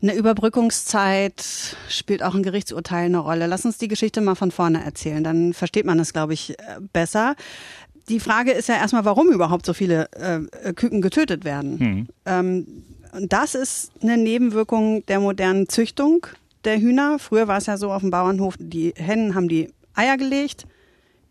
eine 0.00 0.14
Überbrückungszeit 0.14 1.76
spielt 1.88 2.22
auch 2.22 2.34
ein 2.34 2.42
Gerichtsurteil 2.42 3.06
eine 3.06 3.18
Rolle. 3.18 3.46
Lass 3.46 3.64
uns 3.64 3.78
die 3.78 3.88
Geschichte 3.88 4.20
mal 4.20 4.36
von 4.36 4.50
vorne 4.50 4.84
erzählen, 4.84 5.24
dann 5.24 5.52
versteht 5.54 5.86
man 5.86 5.98
es, 5.98 6.12
glaube 6.12 6.34
ich, 6.34 6.58
äh, 6.58 6.80
besser. 6.92 7.34
Die 8.08 8.20
Frage 8.20 8.52
ist 8.52 8.68
ja 8.68 8.76
erstmal, 8.76 9.04
warum 9.04 9.30
überhaupt 9.30 9.66
so 9.66 9.74
viele 9.74 10.08
äh, 10.12 10.72
Küken 10.72 11.02
getötet 11.02 11.44
werden. 11.44 11.78
Hm. 11.78 12.08
Ähm, 12.26 12.84
das 13.20 13.54
ist 13.54 13.90
eine 14.02 14.16
Nebenwirkung 14.16 15.04
der 15.06 15.20
modernen 15.20 15.68
Züchtung 15.68 16.26
der 16.64 16.78
Hühner. 16.78 17.18
Früher 17.18 17.48
war 17.48 17.58
es 17.58 17.66
ja 17.66 17.76
so 17.76 17.92
auf 17.92 18.02
dem 18.02 18.10
Bauernhof, 18.10 18.54
die 18.58 18.94
Hennen 18.96 19.34
haben 19.34 19.48
die 19.48 19.72
Eier 19.94 20.16
gelegt, 20.16 20.66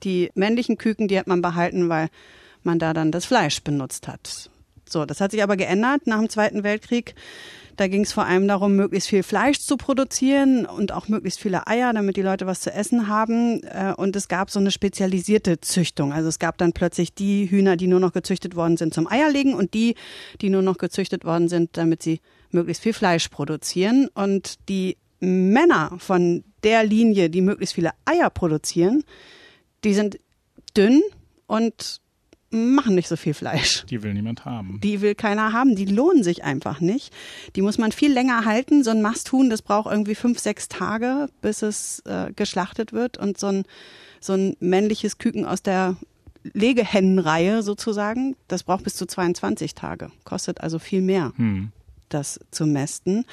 die 0.04 0.30
männlichen 0.36 0.78
Küken, 0.78 1.08
die 1.08 1.18
hat 1.18 1.28
man 1.28 1.42
behalten, 1.42 1.90
weil 1.90 2.10
man 2.64 2.80
da 2.80 2.94
dann 2.94 3.12
das 3.12 3.26
Fleisch 3.26 3.64
benutzt 3.64 4.08
hat. 4.08 4.50
So, 4.92 5.06
das 5.06 5.22
hat 5.22 5.32
sich 5.32 5.44
aber 5.44 5.58
geändert 5.58 6.08
nach 6.08 6.20
dem 6.20 6.30
Zweiten 6.30 6.64
Weltkrieg. 6.64 7.16
Da 7.78 7.88
ging 7.88 8.02
es 8.02 8.12
vor 8.12 8.26
allem 8.26 8.48
darum, 8.48 8.76
möglichst 8.76 9.08
viel 9.08 9.22
Fleisch 9.22 9.60
zu 9.60 9.78
produzieren 9.78 10.66
und 10.66 10.92
auch 10.92 11.10
möglichst 11.10 11.40
viele 11.40 11.68
Eier, 11.68 11.94
damit 11.94 12.18
die 12.18 12.24
Leute 12.24 12.48
was 12.48 12.62
zu 12.62 12.74
essen 12.74 13.08
haben. 13.08 13.62
Äh, 13.64 13.94
und 13.96 14.16
es 14.16 14.28
gab 14.28 14.50
so 14.50 14.60
eine 14.60 14.72
spezialisierte 14.72 15.62
Züchtung. 15.62 16.12
Also 16.12 16.28
es 16.28 16.40
gab 16.40 16.58
dann 16.58 16.74
plötzlich 16.74 17.14
die 17.14 17.50
Hühner, 17.50 17.78
die 17.78 17.86
nur 17.86 18.00
noch 18.00 18.14
gezüchtet 18.14 18.56
worden 18.56 18.78
sind 18.78 18.96
zum 18.96 19.08
Eierlegen 19.08 19.54
und 19.54 19.76
die, 19.76 19.94
die 20.42 20.50
nur 20.50 20.64
noch 20.64 20.80
gezüchtet 20.80 21.24
worden 21.24 21.50
sind, 21.50 21.78
damit 21.78 22.02
sie 22.02 22.20
möglichst 22.50 22.82
viel 22.82 22.94
Fleisch 22.94 23.30
produzieren. 23.30 24.10
Und 24.16 24.56
die 24.70 24.98
Männer 25.20 25.94
von 26.00 26.44
der 26.64 26.84
Linie, 26.84 27.30
die 27.30 27.42
möglichst 27.42 27.76
viele 27.76 27.92
Eier 28.06 28.32
produzieren, 28.32 29.04
die 29.84 29.94
sind 29.94 30.20
dünn 30.76 31.04
und 31.46 32.02
machen 32.58 32.96
nicht 32.96 33.08
so 33.08 33.16
viel 33.16 33.34
Fleisch. 33.34 33.86
Die 33.90 34.04
will 34.04 34.14
niemand 34.14 34.46
haben. 34.46 34.80
Die 34.82 35.02
will 35.02 35.16
keiner 35.16 35.54
haben. 35.54 35.76
Die 35.76 35.86
lohnen 35.86 36.24
sich 36.24 36.44
einfach 36.44 36.82
nicht. 36.82 37.14
Die 37.56 37.62
muss 37.62 37.78
man 37.78 37.92
viel 37.92 38.12
länger 38.12 38.46
halten. 38.46 38.84
So 38.84 38.92
ein 38.92 39.02
Masthuhn, 39.02 39.50
das 39.50 39.62
braucht 39.62 39.92
irgendwie 39.92 40.16
fünf, 40.16 40.40
sechs 40.40 40.68
Tage, 40.68 41.28
bis 41.42 41.62
es 41.62 42.00
äh, 42.06 42.32
geschlachtet 42.36 42.94
wird. 42.94 43.18
Und 43.18 43.38
so 43.40 43.48
ein, 43.48 43.64
so 44.20 44.34
ein 44.34 44.56
männliches 44.60 45.18
Küken 45.18 45.46
aus 45.46 45.62
der 45.62 45.98
Legehennenreihe 46.54 47.64
sozusagen, 47.64 48.36
das 48.48 48.64
braucht 48.64 48.84
bis 48.84 48.96
zu 48.96 49.06
22 49.06 49.76
Tage. 49.76 50.12
Kostet 50.24 50.62
also 50.62 50.80
viel 50.80 51.02
mehr, 51.02 51.34
hm. 51.36 51.72
das 52.10 52.40
zu 52.52 52.66
mästen. 52.66 53.26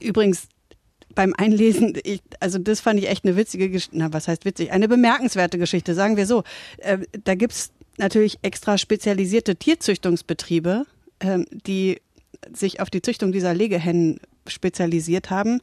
Übrigens, 0.00 0.48
beim 1.14 1.34
Einlesen, 1.36 1.98
ich, 2.04 2.22
also 2.40 2.58
das 2.58 2.80
fand 2.80 3.00
ich 3.00 3.08
echt 3.08 3.24
eine 3.24 3.36
witzige 3.36 3.70
Geschichte, 3.70 3.98
na 3.98 4.12
was 4.12 4.28
heißt 4.28 4.44
witzig, 4.44 4.72
eine 4.72 4.88
bemerkenswerte 4.88 5.58
Geschichte, 5.58 5.94
sagen 5.94 6.16
wir 6.16 6.26
so. 6.26 6.44
Äh, 6.78 6.98
da 7.24 7.34
gibt's 7.34 7.72
natürlich 7.98 8.38
extra 8.42 8.78
spezialisierte 8.78 9.56
Tierzüchtungsbetriebe, 9.56 10.86
ähm, 11.20 11.46
die 11.50 12.00
sich 12.52 12.80
auf 12.80 12.90
die 12.90 13.02
Züchtung 13.02 13.32
dieser 13.32 13.54
Legehennen 13.54 14.20
spezialisiert 14.46 15.30
haben. 15.30 15.60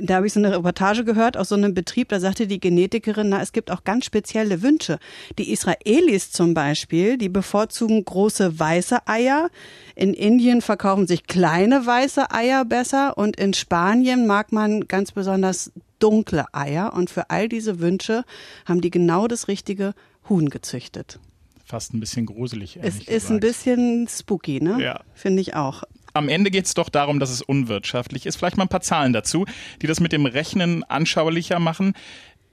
Da 0.00 0.16
habe 0.16 0.26
ich 0.26 0.32
so 0.34 0.40
eine 0.40 0.52
Reportage 0.52 1.04
gehört 1.04 1.36
aus 1.36 1.48
so 1.48 1.54
einem 1.54 1.72
Betrieb, 1.72 2.10
da 2.10 2.20
sagte 2.20 2.46
die 2.46 2.60
Genetikerin, 2.60 3.30
na, 3.30 3.40
es 3.40 3.52
gibt 3.52 3.70
auch 3.70 3.84
ganz 3.84 4.04
spezielle 4.04 4.60
Wünsche. 4.62 4.98
Die 5.38 5.52
Israelis 5.52 6.32
zum 6.32 6.52
Beispiel, 6.52 7.16
die 7.16 7.30
bevorzugen 7.30 8.04
große 8.04 8.58
weiße 8.58 9.06
Eier. 9.06 9.48
In 9.94 10.12
Indien 10.12 10.60
verkaufen 10.60 11.06
sich 11.06 11.26
kleine 11.26 11.86
weiße 11.86 12.30
Eier 12.30 12.64
besser 12.66 13.16
und 13.16 13.36
in 13.36 13.54
Spanien 13.54 14.26
mag 14.26 14.52
man 14.52 14.86
ganz 14.86 15.12
besonders 15.12 15.72
dunkle 15.98 16.44
Eier 16.52 16.92
und 16.92 17.08
für 17.08 17.30
all 17.30 17.48
diese 17.48 17.80
Wünsche 17.80 18.24
haben 18.66 18.82
die 18.82 18.90
genau 18.90 19.28
das 19.28 19.48
richtige 19.48 19.94
Huhn 20.28 20.50
gezüchtet. 20.50 21.20
Fast 21.66 21.92
ein 21.92 22.00
bisschen 22.00 22.26
gruselig. 22.26 22.76
Es 22.76 22.94
ehrlich 22.94 23.08
ist 23.08 23.30
ein 23.30 23.40
gesagt. 23.40 23.40
bisschen 23.40 24.08
spooky, 24.08 24.60
ne? 24.60 24.80
Ja. 24.80 25.00
Finde 25.14 25.42
ich 25.42 25.54
auch. 25.54 25.82
Am 26.14 26.28
Ende 26.28 26.50
geht 26.52 26.64
es 26.64 26.74
doch 26.74 26.88
darum, 26.88 27.18
dass 27.18 27.28
es 27.28 27.42
unwirtschaftlich 27.42 28.24
ist. 28.24 28.36
Vielleicht 28.36 28.56
mal 28.56 28.64
ein 28.64 28.68
paar 28.68 28.82
Zahlen 28.82 29.12
dazu, 29.12 29.44
die 29.82 29.88
das 29.88 29.98
mit 29.98 30.12
dem 30.12 30.26
Rechnen 30.26 30.84
anschaulicher 30.84 31.58
machen. 31.58 31.94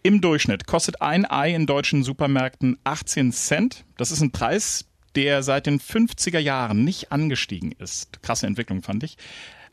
Im 0.02 0.20
Durchschnitt 0.20 0.66
kostet 0.66 1.02
ein 1.02 1.30
Ei 1.30 1.54
in 1.54 1.68
deutschen 1.68 2.04
Supermärkten 2.04 2.78
18 2.84 3.32
Cent. 3.32 3.86
Das 3.98 4.12
ist 4.12 4.20
ein 4.22 4.32
Preis, 4.32 4.86
der 5.16 5.44
seit 5.44 5.68
den 5.68 5.80
50er 5.80 6.40
Jahren 6.40 6.84
nicht 6.84 7.12
angestiegen 7.12 7.72
ist. 7.78 8.22
Krasse 8.24 8.48
Entwicklung, 8.48 8.82
fand 8.82 9.04
ich. 9.04 9.16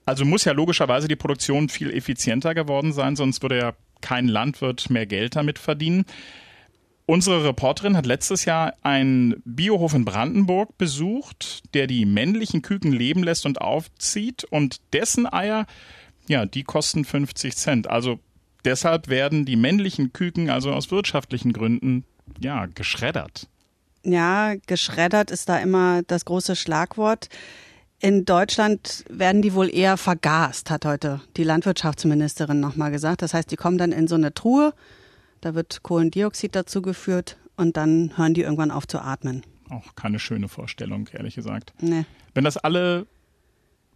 Also 0.04 0.24
muss 0.26 0.44
ja 0.44 0.52
logischerweise 0.52 1.08
die 1.08 1.16
Produktion 1.16 1.68
viel 1.68 1.90
effizienter 1.90 2.54
geworden 2.54 2.92
sein, 2.92 3.16
sonst 3.16 3.42
würde 3.42 3.58
ja 3.58 3.72
kein 4.02 4.28
Landwirt 4.28 4.90
mehr 4.90 5.06
Geld 5.06 5.34
damit 5.36 5.58
verdienen. 5.58 6.04
Unsere 7.10 7.42
Reporterin 7.42 7.96
hat 7.96 8.06
letztes 8.06 8.44
Jahr 8.44 8.72
einen 8.82 9.42
Biohof 9.44 9.94
in 9.94 10.04
Brandenburg 10.04 10.78
besucht, 10.78 11.64
der 11.74 11.88
die 11.88 12.06
männlichen 12.06 12.62
Küken 12.62 12.92
leben 12.92 13.24
lässt 13.24 13.46
und 13.46 13.60
aufzieht 13.60 14.44
und 14.44 14.76
dessen 14.92 15.26
Eier, 15.26 15.66
ja, 16.28 16.46
die 16.46 16.62
kosten 16.62 17.04
50 17.04 17.56
Cent. 17.56 17.90
Also 17.90 18.20
deshalb 18.64 19.08
werden 19.08 19.44
die 19.44 19.56
männlichen 19.56 20.12
Küken 20.12 20.50
also 20.50 20.70
aus 20.70 20.92
wirtschaftlichen 20.92 21.52
Gründen, 21.52 22.04
ja, 22.38 22.66
geschreddert. 22.66 23.48
Ja, 24.04 24.54
geschreddert 24.68 25.32
ist 25.32 25.48
da 25.48 25.58
immer 25.58 26.02
das 26.04 26.24
große 26.24 26.54
Schlagwort. 26.54 27.28
In 27.98 28.24
Deutschland 28.24 29.04
werden 29.10 29.42
die 29.42 29.54
wohl 29.54 29.68
eher 29.68 29.96
vergast, 29.96 30.70
hat 30.70 30.84
heute 30.84 31.20
die 31.36 31.42
Landwirtschaftsministerin 31.42 32.60
nochmal 32.60 32.92
gesagt. 32.92 33.22
Das 33.22 33.34
heißt, 33.34 33.50
die 33.50 33.56
kommen 33.56 33.78
dann 33.78 33.90
in 33.90 34.06
so 34.06 34.14
eine 34.14 34.32
Truhe, 34.32 34.74
da 35.40 35.54
wird 35.54 35.82
Kohlendioxid 35.82 36.54
dazu 36.54 36.82
geführt 36.82 37.38
und 37.56 37.76
dann 37.76 38.16
hören 38.16 38.34
die 38.34 38.42
irgendwann 38.42 38.70
auf 38.70 38.86
zu 38.86 39.00
atmen. 39.00 39.42
Auch 39.68 39.94
keine 39.94 40.18
schöne 40.18 40.48
Vorstellung, 40.48 41.08
ehrlich 41.12 41.34
gesagt. 41.34 41.72
Nee. 41.80 42.04
Wenn 42.34 42.44
das 42.44 42.56
alle 42.56 43.06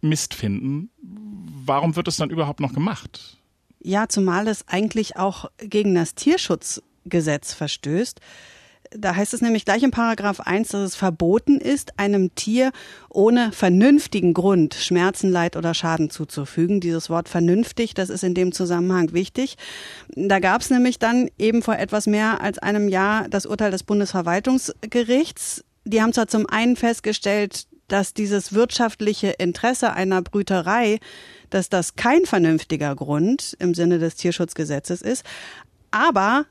Mist 0.01 0.33
finden, 0.33 0.89
warum 1.01 1.95
wird 1.95 2.07
es 2.07 2.17
dann 2.17 2.29
überhaupt 2.29 2.59
noch 2.59 2.73
gemacht? 2.73 3.37
Ja, 3.79 4.07
zumal 4.07 4.47
es 4.47 4.67
eigentlich 4.67 5.17
auch 5.17 5.51
gegen 5.57 5.93
das 5.95 6.15
Tierschutzgesetz 6.15 7.53
verstößt. 7.53 8.19
Da 8.91 9.15
heißt 9.15 9.33
es 9.33 9.41
nämlich 9.41 9.65
gleich 9.65 9.83
in 9.83 9.91
Paragraph 9.91 10.39
1, 10.39 10.69
dass 10.69 10.81
es 10.81 10.95
verboten 10.95 11.59
ist, 11.59 11.99
einem 11.99 12.35
Tier 12.35 12.71
ohne 13.09 13.51
vernünftigen 13.51 14.33
Grund 14.33 14.73
Schmerzen, 14.75 15.31
Leid 15.31 15.55
oder 15.55 15.73
Schaden 15.73 16.09
zuzufügen. 16.09 16.79
Dieses 16.79 17.09
Wort 17.09 17.29
vernünftig, 17.29 17.93
das 17.93 18.09
ist 18.09 18.23
in 18.23 18.33
dem 18.33 18.51
Zusammenhang 18.51 19.13
wichtig. 19.13 19.55
Da 20.15 20.39
gab 20.39 20.61
es 20.61 20.69
nämlich 20.69 20.99
dann 20.99 21.29
eben 21.37 21.61
vor 21.61 21.77
etwas 21.77 22.07
mehr 22.07 22.41
als 22.41 22.59
einem 22.59 22.87
Jahr 22.87 23.27
das 23.29 23.45
Urteil 23.45 23.71
des 23.71 23.83
Bundesverwaltungsgerichts. 23.83 25.63
Die 25.85 26.01
haben 26.01 26.13
zwar 26.13 26.27
zum 26.27 26.47
einen 26.47 26.75
festgestellt, 26.75 27.67
dass 27.87 28.13
dieses 28.13 28.53
wirtschaftliche 28.53 29.29
Interesse 29.37 29.93
einer 29.93 30.21
Brüterei, 30.21 30.99
dass 31.49 31.69
das 31.69 31.95
kein 31.95 32.25
vernünftiger 32.25 32.95
Grund 32.95 33.55
im 33.59 33.73
Sinne 33.73 33.99
des 33.99 34.15
Tierschutzgesetzes 34.15 35.01
ist, 35.01 35.23
aber 35.91 36.45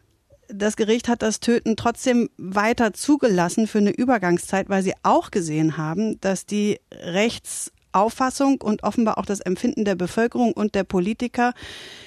das 0.49 0.77
Gericht 0.77 1.09
hat 1.09 1.23
das 1.23 1.41
Töten 1.41 1.77
trotzdem 1.77 2.29
weiter 2.37 2.93
zugelassen 2.93 3.67
für 3.67 3.79
eine 3.79 3.91
Übergangszeit, 3.91 4.69
weil 4.69 4.83
sie 4.83 4.95
auch 5.03 5.31
gesehen 5.31 5.77
haben, 5.77 6.21
dass 6.21 6.47
die 6.47 6.81
Rechtsauffassung 6.93 8.61
und 8.61 8.83
offenbar 8.83 9.19
auch 9.19 9.27
das 9.27 9.41
Empfinden 9.41 9.85
der 9.85 9.95
Bevölkerung 9.95 10.53
und 10.53 10.75
der 10.75 10.85
Politiker 10.85 11.55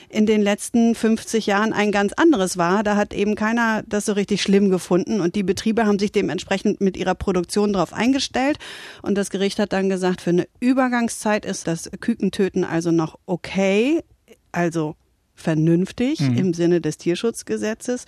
in 0.09 0.25
den 0.25 0.41
letzten 0.41 0.95
50 0.95 1.47
Jahren 1.47 1.73
ein 1.73 1.91
ganz 1.91 2.13
anderes 2.13 2.57
war. 2.57 2.83
Da 2.83 2.95
hat 2.95 3.13
eben 3.13 3.35
keiner 3.35 3.83
das 3.87 4.05
so 4.05 4.13
richtig 4.13 4.41
schlimm 4.41 4.69
gefunden 4.69 5.21
und 5.21 5.35
die 5.35 5.43
Betriebe 5.43 5.85
haben 5.85 5.99
sich 5.99 6.11
dementsprechend 6.11 6.81
mit 6.81 6.97
ihrer 6.97 7.15
Produktion 7.15 7.73
darauf 7.73 7.93
eingestellt 7.93 8.57
und 9.01 9.15
das 9.15 9.29
Gericht 9.29 9.59
hat 9.59 9.73
dann 9.73 9.89
gesagt, 9.89 10.21
für 10.21 10.29
eine 10.31 10.47
Übergangszeit 10.59 11.45
ist 11.45 11.67
das 11.67 11.89
Kükentöten 11.99 12.63
also 12.63 12.91
noch 12.91 13.19
okay, 13.25 14.01
also 14.51 14.95
vernünftig 15.37 16.19
Mhm. 16.19 16.37
im 16.37 16.53
Sinne 16.53 16.81
des 16.81 16.97
Tierschutzgesetzes, 16.97 18.05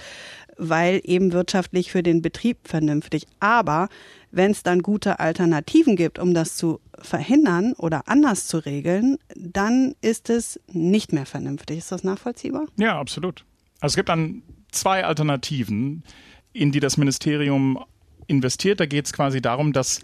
weil 0.57 0.99
eben 1.03 1.31
wirtschaftlich 1.31 1.91
für 1.91 2.03
den 2.03 2.21
Betrieb 2.21 2.67
vernünftig. 2.67 3.25
Aber 3.39 3.87
wenn 4.31 4.51
es 4.51 4.63
dann 4.63 4.81
gute 4.81 5.19
Alternativen 5.19 5.95
gibt, 5.95 6.19
um 6.19 6.33
das 6.33 6.57
zu 6.57 6.81
verhindern 6.99 7.73
oder 7.77 8.07
anders 8.09 8.47
zu 8.47 8.57
regeln, 8.57 9.17
dann 9.35 9.95
ist 10.01 10.29
es 10.29 10.59
nicht 10.71 11.13
mehr 11.13 11.25
vernünftig. 11.25 11.77
Ist 11.77 11.91
das 11.91 12.03
nachvollziehbar? 12.03 12.65
Ja, 12.77 12.99
absolut. 12.99 13.45
Also 13.79 13.93
es 13.93 13.95
gibt 13.95 14.09
dann 14.09 14.41
zwei 14.71 15.05
Alternativen, 15.05 16.03
in 16.51 16.71
die 16.71 16.79
das 16.81 16.97
Ministerium 16.97 17.79
investiert. 18.27 18.79
Da 18.79 18.85
geht 18.85 19.05
es 19.05 19.13
quasi 19.13 19.41
darum, 19.41 19.71
dass 19.71 20.01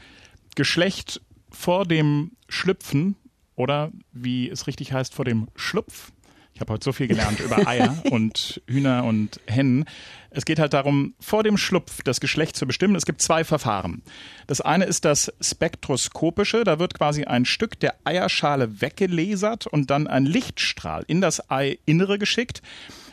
Geschlecht 0.56 1.22
vor 1.52 1.86
dem 1.86 2.32
Schlüpfen 2.48 3.16
oder 3.56 3.92
wie 4.12 4.50
es 4.50 4.68
richtig 4.68 4.94
heißt, 4.94 5.14
vor 5.14 5.26
dem 5.26 5.48
Schlupf. 5.56 6.12
Ich 6.56 6.62
habe 6.62 6.72
heute 6.72 6.86
so 6.86 6.94
viel 6.94 7.08
gelernt 7.08 7.42
über 7.42 7.68
Eier 7.68 8.02
und 8.12 8.62
Hühner 8.66 9.04
und 9.04 9.42
Hennen. 9.46 9.84
Es 10.30 10.46
geht 10.46 10.58
halt 10.58 10.72
darum, 10.72 11.14
vor 11.20 11.44
dem 11.44 11.58
Schlupf 11.58 12.02
das 12.02 12.22
Geschlecht 12.22 12.56
zu 12.56 12.66
bestimmen. 12.66 12.96
Es 12.96 13.06
gibt 13.06 13.22
zwei 13.22 13.44
Verfahren. 13.44 14.04
Das 14.48 14.62
eine 14.62 14.86
ist 14.86 15.04
das 15.04 15.34
spektroskopische. 15.42 16.64
Da 16.64 16.80
wird 16.80 16.94
quasi 16.94 17.26
ein 17.26 17.44
Stück 17.44 17.78
der 17.82 17.96
Eierschale 18.06 18.80
weggelasert 18.80 19.68
und 19.68 19.92
dann 19.92 20.08
ein 20.08 20.26
Lichtstrahl 20.26 21.04
in 21.08 21.20
das 21.20 21.52
Eiinnere 21.52 22.18
geschickt. 22.18 22.62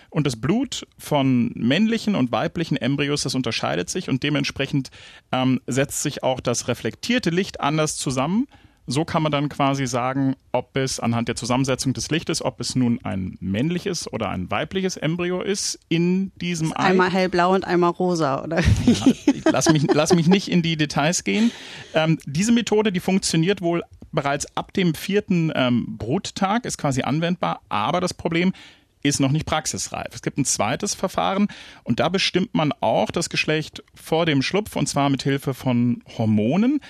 Und 0.09 0.25
das 0.25 0.37
Blut 0.37 0.87
von 0.97 1.51
männlichen 1.57 2.15
und 2.15 2.31
weiblichen 2.31 2.77
Embryos, 2.77 3.25
das 3.25 3.35
unterscheidet 3.35 3.91
sich 3.91 4.09
und 4.09 4.23
dementsprechend 4.23 4.91
ähm, 5.33 5.61
setzt 5.67 6.03
sich 6.03 6.23
auch 6.23 6.39
das 6.39 6.69
reflektierte 6.69 7.31
Licht 7.31 7.61
anders 7.61 7.97
zusammen. 7.97 8.47
So 8.87 9.05
kann 9.05 9.23
man 9.23 9.31
dann 9.31 9.49
quasi 9.49 9.87
sagen, 9.87 10.35
ob 10.51 10.77
es 10.77 10.99
anhand 10.99 11.29
der 11.29 11.37
Zusammensetzung 11.37 11.93
des 11.93 12.11
Lichtes, 12.11 12.45
ob 12.45 12.61
es 12.61 12.75
nun 12.75 12.99
ein 13.05 13.37
männliches 13.41 14.13
oder 14.13 14.29
ein 14.29 14.51
weibliches 14.51 14.97
Embryo 14.97 15.41
ist 15.41 15.79
in 15.89 16.33
diesem 16.37 16.73
Ei. 16.73 16.91
Einmal 16.91 17.11
hellblau 17.11 17.55
und 17.55 17.65
einmal 17.65 17.91
rosa, 17.91 18.43
oder? 18.43 18.59
Ich 18.87 19.45
lass 19.45 19.71
mich, 19.73 19.85
lass 19.93 20.13
mich 20.15 20.27
nicht 20.27 20.49
in 20.49 20.63
die 20.63 20.77
Details 20.77 21.23
gehen. 21.23 21.53
Ähm, 21.95 22.19
diese 22.27 22.53
Methode, 22.53 22.91
die 22.91 23.01
funktioniert 23.01 23.61
wohl 23.61 23.83
bereits 24.11 24.47
ab 24.57 24.73
dem 24.73 24.95
vierten 24.95 25.53
ähm, 25.55 25.97
Bruttag, 25.97 26.65
ist 26.65 26.77
quasi 26.77 27.03
anwendbar, 27.03 27.61
aber 27.69 28.01
das 28.01 28.15
Problem 28.15 28.53
ist 29.03 29.21
noch 29.21 29.33
nicht 29.33 29.47
praxisreif. 29.47 30.15
Es 30.15 30.23
gibt 30.23 30.39
ein 30.39 30.45
zweites 30.45 30.95
Verfahren 30.95 31.49
und 31.85 32.01
da 32.01 32.09
bestimmt 32.09 32.55
man 32.55 32.73
auch 32.81 33.11
das 33.11 33.31
Geschlecht 33.31 33.83
vor 33.95 34.27
dem 34.27 34.43
Schlupf 34.43 34.77
und 34.77 34.89
zwar 34.89 35.11
mit 35.11 35.23
Hilfe 35.23 35.55
von 35.55 36.03
Hormonen. 36.19 36.81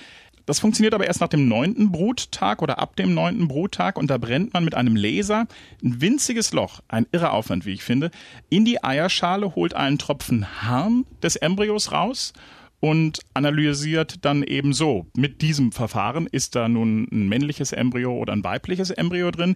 Das 0.45 0.59
funktioniert 0.59 0.93
aber 0.93 1.07
erst 1.07 1.21
nach 1.21 1.29
dem 1.29 1.47
neunten 1.47 1.91
Bruttag 1.91 2.61
oder 2.61 2.79
ab 2.79 2.97
dem 2.97 3.13
neunten 3.13 3.47
Bruttag 3.47 3.97
und 3.97 4.07
da 4.09 4.17
brennt 4.17 4.53
man 4.53 4.65
mit 4.65 4.75
einem 4.75 4.95
Laser 4.95 5.47
ein 5.81 6.01
winziges 6.01 6.51
Loch, 6.51 6.81
ein 6.89 7.07
irrer 7.11 7.31
Aufwand, 7.31 7.65
wie 7.65 7.71
ich 7.71 7.83
finde, 7.83 8.11
in 8.49 8.65
die 8.65 8.83
Eierschale, 8.83 9.55
holt 9.55 9.73
einen 9.73 9.97
Tropfen 9.97 10.61
Harn 10.61 11.05
des 11.21 11.37
Embryos 11.37 11.93
raus 11.93 12.33
und 12.81 13.21
analysiert 13.33 14.25
dann 14.25 14.43
eben 14.43 14.73
so. 14.73 15.05
Mit 15.15 15.41
diesem 15.41 15.71
Verfahren 15.71 16.27
ist 16.27 16.55
da 16.55 16.67
nun 16.67 17.07
ein 17.13 17.29
männliches 17.29 17.71
Embryo 17.71 18.13
oder 18.13 18.33
ein 18.33 18.43
weibliches 18.43 18.89
Embryo 18.91 19.31
drin. 19.31 19.55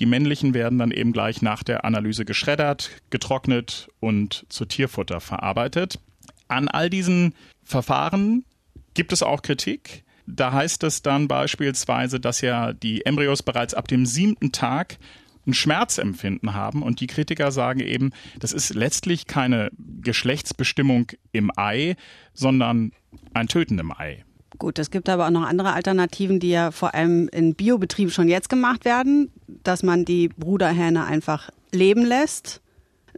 Die 0.00 0.06
männlichen 0.06 0.54
werden 0.54 0.78
dann 0.78 0.90
eben 0.90 1.12
gleich 1.12 1.42
nach 1.42 1.62
der 1.62 1.84
Analyse 1.84 2.24
geschreddert, 2.24 2.90
getrocknet 3.10 3.88
und 4.00 4.46
zu 4.48 4.64
Tierfutter 4.64 5.20
verarbeitet. 5.20 6.00
An 6.48 6.68
all 6.68 6.88
diesen 6.88 7.34
Verfahren 7.62 8.46
gibt 8.94 9.12
es 9.12 9.22
auch 9.22 9.42
Kritik. 9.42 10.04
Da 10.26 10.52
heißt 10.52 10.84
es 10.84 11.02
dann 11.02 11.28
beispielsweise, 11.28 12.20
dass 12.20 12.40
ja 12.40 12.72
die 12.72 13.04
Embryos 13.04 13.42
bereits 13.42 13.74
ab 13.74 13.88
dem 13.88 14.06
siebten 14.06 14.52
Tag 14.52 14.98
ein 15.46 15.54
Schmerzempfinden 15.54 16.54
haben 16.54 16.82
und 16.82 17.00
die 17.00 17.08
Kritiker 17.08 17.50
sagen 17.50 17.80
eben, 17.80 18.12
das 18.38 18.52
ist 18.52 18.74
letztlich 18.74 19.26
keine 19.26 19.70
Geschlechtsbestimmung 20.02 21.08
im 21.32 21.50
Ei, 21.56 21.96
sondern 22.32 22.92
ein 23.34 23.48
Töten 23.48 23.78
im 23.78 23.92
Ei. 23.92 24.24
Gut, 24.58 24.78
es 24.78 24.90
gibt 24.90 25.08
aber 25.08 25.26
auch 25.26 25.30
noch 25.30 25.46
andere 25.46 25.72
Alternativen, 25.72 26.38
die 26.38 26.50
ja 26.50 26.70
vor 26.70 26.94
allem 26.94 27.28
in 27.28 27.54
Biobetrieben 27.54 28.12
schon 28.12 28.28
jetzt 28.28 28.48
gemacht 28.48 28.84
werden, 28.84 29.32
dass 29.48 29.82
man 29.82 30.04
die 30.04 30.28
Bruderhähne 30.28 31.04
einfach 31.04 31.50
leben 31.72 32.04
lässt 32.04 32.60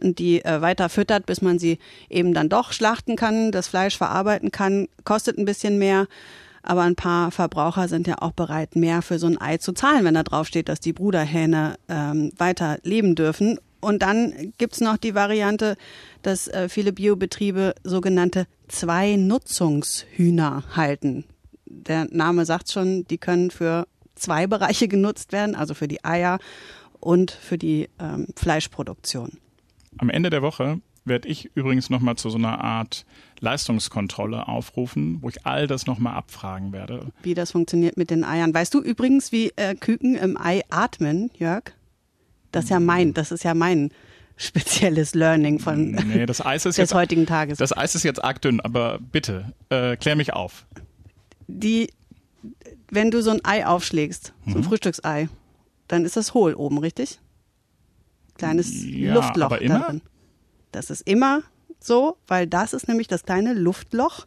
und 0.01 0.17
die 0.19 0.43
äh, 0.43 0.61
weiter 0.61 0.89
füttert, 0.89 1.25
bis 1.25 1.41
man 1.41 1.59
sie 1.59 1.77
eben 2.09 2.33
dann 2.33 2.49
doch 2.49 2.73
schlachten 2.73 3.15
kann, 3.15 3.51
das 3.51 3.67
Fleisch 3.67 3.97
verarbeiten 3.97 4.51
kann, 4.51 4.87
kostet 5.03 5.37
ein 5.37 5.45
bisschen 5.45 5.77
mehr. 5.77 6.07
Aber 6.67 6.81
ein 6.81 6.95
paar 6.95 7.29
Verbraucher 7.29 7.87
sind 7.87 8.07
ja 8.07 8.15
auch 8.21 8.31
bereit, 8.31 8.75
mehr 8.75 9.03
für 9.03 9.19
so 9.19 9.27
ein 9.27 9.39
Ei 9.39 9.57
zu 9.57 9.71
zahlen, 9.71 10.03
wenn 10.03 10.15
da 10.15 10.23
drauf 10.23 10.47
steht, 10.47 10.67
dass 10.67 10.79
die 10.79 10.93
Bruderhähne 10.93 11.75
ähm, 11.87 12.31
weiter 12.37 12.79
leben 12.81 13.13
dürfen. 13.13 13.59
Und 13.81 14.01
dann 14.01 14.51
gibt's 14.57 14.81
noch 14.81 14.97
die 14.97 15.13
Variante, 15.13 15.77
dass 16.23 16.47
äh, 16.47 16.67
viele 16.67 16.91
Biobetriebe 16.91 17.75
sogenannte 17.83 18.47
Zwei-Nutzungshühner 18.67 20.63
halten. 20.75 21.25
Der 21.67 22.07
Name 22.09 22.45
sagt 22.45 22.71
schon, 22.71 23.05
die 23.05 23.19
können 23.19 23.51
für 23.51 23.85
zwei 24.15 24.47
Bereiche 24.47 24.87
genutzt 24.87 25.33
werden, 25.33 25.53
also 25.53 25.75
für 25.75 25.87
die 25.87 26.03
Eier 26.03 26.39
und 26.99 27.29
für 27.29 27.59
die 27.59 27.89
ähm, 27.99 28.25
Fleischproduktion. 28.35 29.37
Am 29.99 30.09
Ende 30.09 30.31
der 30.31 30.41
Woche 30.41 30.79
werde 31.05 31.27
ich 31.27 31.51
übrigens 31.55 31.89
nochmal 31.89 32.15
zu 32.15 32.29
so 32.29 32.37
einer 32.37 32.63
Art 32.63 33.05
Leistungskontrolle 33.39 34.47
aufrufen, 34.47 35.19
wo 35.21 35.29
ich 35.29 35.45
all 35.45 35.67
das 35.67 35.85
nochmal 35.85 36.15
abfragen 36.15 36.71
werde. 36.73 37.07
Wie 37.23 37.33
das 37.33 37.51
funktioniert 37.51 37.95
mit 37.97 38.09
den 38.09 38.23
Eiern. 38.23 38.53
Weißt 38.53 38.73
du 38.73 38.81
übrigens, 38.81 39.31
wie 39.31 39.51
äh, 39.55 39.75
Küken 39.75 40.15
im 40.15 40.37
Ei 40.37 40.61
atmen, 40.69 41.29
Jörg? 41.37 41.63
Das 42.51 42.65
ist 42.65 42.69
ja 42.69 42.79
mein, 42.79 43.13
das 43.13 43.31
ist 43.31 43.43
ja 43.43 43.53
mein 43.53 43.91
spezielles 44.37 45.13
Learning 45.15 45.59
von 45.59 45.91
nee, 45.91 46.25
das 46.25 46.43
Eis 46.45 46.65
ist 46.65 46.75
des 46.77 46.89
jetzt, 46.89 46.93
heutigen 46.93 47.25
Tages. 47.25 47.57
Das 47.57 47.75
Eis 47.75 47.95
ist 47.95 48.03
jetzt 48.03 48.23
arg 48.23 48.41
dünn, 48.41 48.59
aber 48.59 48.99
bitte, 48.99 49.53
äh, 49.69 49.95
klär 49.97 50.15
mich 50.15 50.33
auf. 50.33 50.65
Die, 51.47 51.89
wenn 52.89 53.11
du 53.11 53.21
so 53.21 53.31
ein 53.31 53.43
Ei 53.45 53.65
aufschlägst, 53.65 54.33
so 54.47 54.55
ein 54.55 54.59
Mhm. 54.61 54.63
Frühstücksei, 54.63 55.29
dann 55.87 56.03
ist 56.05 56.17
das 56.17 56.33
hohl 56.33 56.53
oben, 56.55 56.77
richtig? 56.79 57.19
Kleines 58.37 58.71
Ja, 58.83 59.13
Luftloch 59.13 59.45
aber 59.45 59.61
immer? 59.61 59.79
darin. 59.79 60.01
Das 60.75 60.89
ist 60.89 61.07
immer 61.07 61.41
so, 61.79 62.17
weil 62.27 62.47
das 62.47 62.73
ist 62.73 62.87
nämlich 62.87 63.07
das 63.07 63.23
kleine 63.23 63.53
Luftloch, 63.53 64.25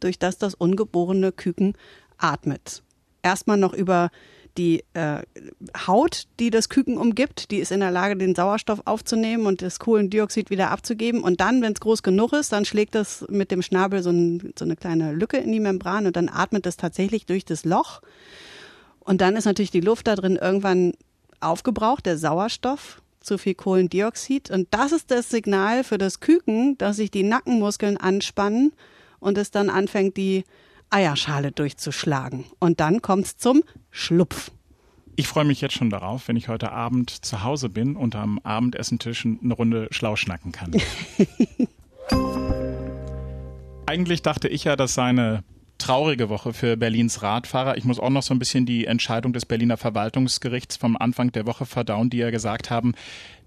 durch 0.00 0.18
das 0.18 0.36
das 0.36 0.54
ungeborene 0.54 1.32
Küken 1.32 1.74
atmet. 2.18 2.82
Erstmal 3.22 3.56
noch 3.56 3.72
über 3.72 4.10
die 4.58 4.84
äh, 4.94 5.22
Haut, 5.86 6.24
die 6.40 6.50
das 6.50 6.68
Küken 6.68 6.96
umgibt, 6.96 7.50
die 7.50 7.58
ist 7.58 7.72
in 7.72 7.80
der 7.80 7.90
Lage, 7.90 8.16
den 8.16 8.34
Sauerstoff 8.34 8.82
aufzunehmen 8.84 9.46
und 9.46 9.62
das 9.62 9.78
Kohlendioxid 9.78 10.50
wieder 10.50 10.70
abzugeben. 10.70 11.22
Und 11.22 11.40
dann, 11.40 11.62
wenn 11.62 11.72
es 11.72 11.80
groß 11.80 12.02
genug 12.02 12.32
ist, 12.32 12.52
dann 12.52 12.64
schlägt 12.64 12.94
das 12.94 13.24
mit 13.28 13.50
dem 13.50 13.62
Schnabel 13.62 14.02
so, 14.02 14.10
ein, 14.10 14.52
so 14.58 14.64
eine 14.64 14.76
kleine 14.76 15.12
Lücke 15.12 15.36
in 15.36 15.52
die 15.52 15.60
Membran 15.60 16.06
und 16.06 16.16
dann 16.16 16.28
atmet 16.28 16.66
es 16.66 16.76
tatsächlich 16.76 17.26
durch 17.26 17.44
das 17.44 17.64
Loch. 17.64 18.00
Und 19.00 19.20
dann 19.20 19.36
ist 19.36 19.44
natürlich 19.44 19.70
die 19.70 19.80
Luft 19.80 20.06
da 20.06 20.16
drin 20.16 20.36
irgendwann 20.36 20.94
aufgebraucht, 21.40 22.06
der 22.06 22.18
Sauerstoff, 22.18 23.02
zu 23.26 23.38
viel 23.38 23.54
Kohlendioxid. 23.54 24.50
Und 24.50 24.68
das 24.70 24.92
ist 24.92 25.10
das 25.10 25.28
Signal 25.28 25.84
für 25.84 25.98
das 25.98 26.20
Küken, 26.20 26.78
dass 26.78 26.96
sich 26.96 27.10
die 27.10 27.22
Nackenmuskeln 27.22 27.96
anspannen 27.96 28.72
und 29.18 29.36
es 29.36 29.50
dann 29.50 29.68
anfängt, 29.68 30.16
die 30.16 30.44
Eierschale 30.90 31.52
durchzuschlagen. 31.52 32.44
Und 32.58 32.80
dann 32.80 33.02
kommt's 33.02 33.36
zum 33.36 33.62
Schlupf. 33.90 34.50
Ich 35.16 35.28
freue 35.28 35.44
mich 35.44 35.60
jetzt 35.60 35.74
schon 35.74 35.90
darauf, 35.90 36.28
wenn 36.28 36.36
ich 36.36 36.48
heute 36.48 36.72
Abend 36.72 37.10
zu 37.10 37.42
Hause 37.42 37.68
bin 37.68 37.96
und 37.96 38.14
am 38.14 38.38
Abendessentisch 38.40 39.24
eine 39.24 39.54
Runde 39.54 39.88
schlau 39.90 40.14
schnacken 40.14 40.52
kann. 40.52 40.72
Eigentlich 43.86 44.22
dachte 44.22 44.48
ich 44.48 44.64
ja, 44.64 44.76
dass 44.76 44.94
seine 44.94 45.42
traurige 45.86 46.28
Woche 46.28 46.52
für 46.52 46.76
Berlins 46.76 47.22
Radfahrer. 47.22 47.76
Ich 47.76 47.84
muss 47.84 48.00
auch 48.00 48.10
noch 48.10 48.24
so 48.24 48.34
ein 48.34 48.40
bisschen 48.40 48.66
die 48.66 48.86
Entscheidung 48.86 49.32
des 49.32 49.46
Berliner 49.46 49.76
Verwaltungsgerichts 49.76 50.76
vom 50.76 50.96
Anfang 50.96 51.30
der 51.30 51.46
Woche 51.46 51.64
verdauen, 51.64 52.10
die 52.10 52.16
ja 52.16 52.30
gesagt 52.30 52.70
haben, 52.70 52.94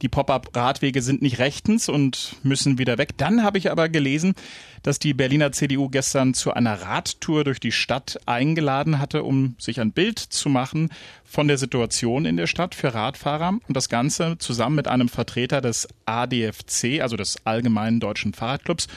die 0.01 0.07
Pop-up-Radwege 0.07 1.01
sind 1.01 1.21
nicht 1.21 1.39
rechtens 1.39 1.89
und 1.89 2.37
müssen 2.43 2.77
wieder 2.77 2.97
weg. 2.97 3.17
Dann 3.17 3.43
habe 3.43 3.57
ich 3.57 3.69
aber 3.69 3.89
gelesen, 3.89 4.35
dass 4.83 4.99
die 4.99 5.13
Berliner 5.13 5.51
CDU 5.51 5.89
gestern 5.89 6.33
zu 6.33 6.53
einer 6.53 6.81
Radtour 6.81 7.43
durch 7.43 7.59
die 7.59 7.73
Stadt 7.73 8.17
eingeladen 8.25 8.99
hatte, 8.99 9.23
um 9.23 9.55
sich 9.59 9.81
ein 9.81 9.91
Bild 9.91 10.17
zu 10.17 10.47
machen 10.47 10.91
von 11.25 11.49
der 11.49 11.57
Situation 11.57 12.23
in 12.23 12.37
der 12.37 12.47
Stadt 12.47 12.73
für 12.73 12.93
Radfahrer 12.93 13.59
und 13.67 13.75
das 13.75 13.89
Ganze 13.89 14.37
zusammen 14.37 14.77
mit 14.77 14.87
einem 14.87 15.09
Vertreter 15.09 15.59
des 15.59 15.89
ADFC, 16.05 17.01
also 17.01 17.17
des 17.17 17.45
Allgemeinen 17.45 17.99
Deutschen 17.99 18.33
Fahrradclubs. 18.33 18.87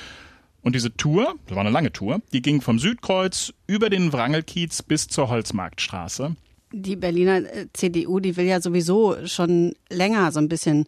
Und 0.62 0.74
diese 0.74 0.96
Tour, 0.96 1.34
das 1.46 1.56
war 1.56 1.62
eine 1.62 1.70
lange 1.70 1.92
Tour, 1.92 2.20
die 2.32 2.40
ging 2.40 2.60
vom 2.60 2.78
Südkreuz 2.78 3.52
über 3.66 3.90
den 3.90 4.12
Wrangelkiez 4.12 4.82
bis 4.82 5.08
zur 5.08 5.28
Holzmarktstraße. 5.28 6.36
Die 6.72 6.96
Berliner 6.96 7.38
äh, 7.38 7.66
CDU, 7.72 8.20
die 8.20 8.36
will 8.36 8.46
ja 8.46 8.60
sowieso 8.60 9.26
schon 9.26 9.74
länger 9.90 10.30
so 10.32 10.38
ein 10.38 10.48
bisschen, 10.48 10.86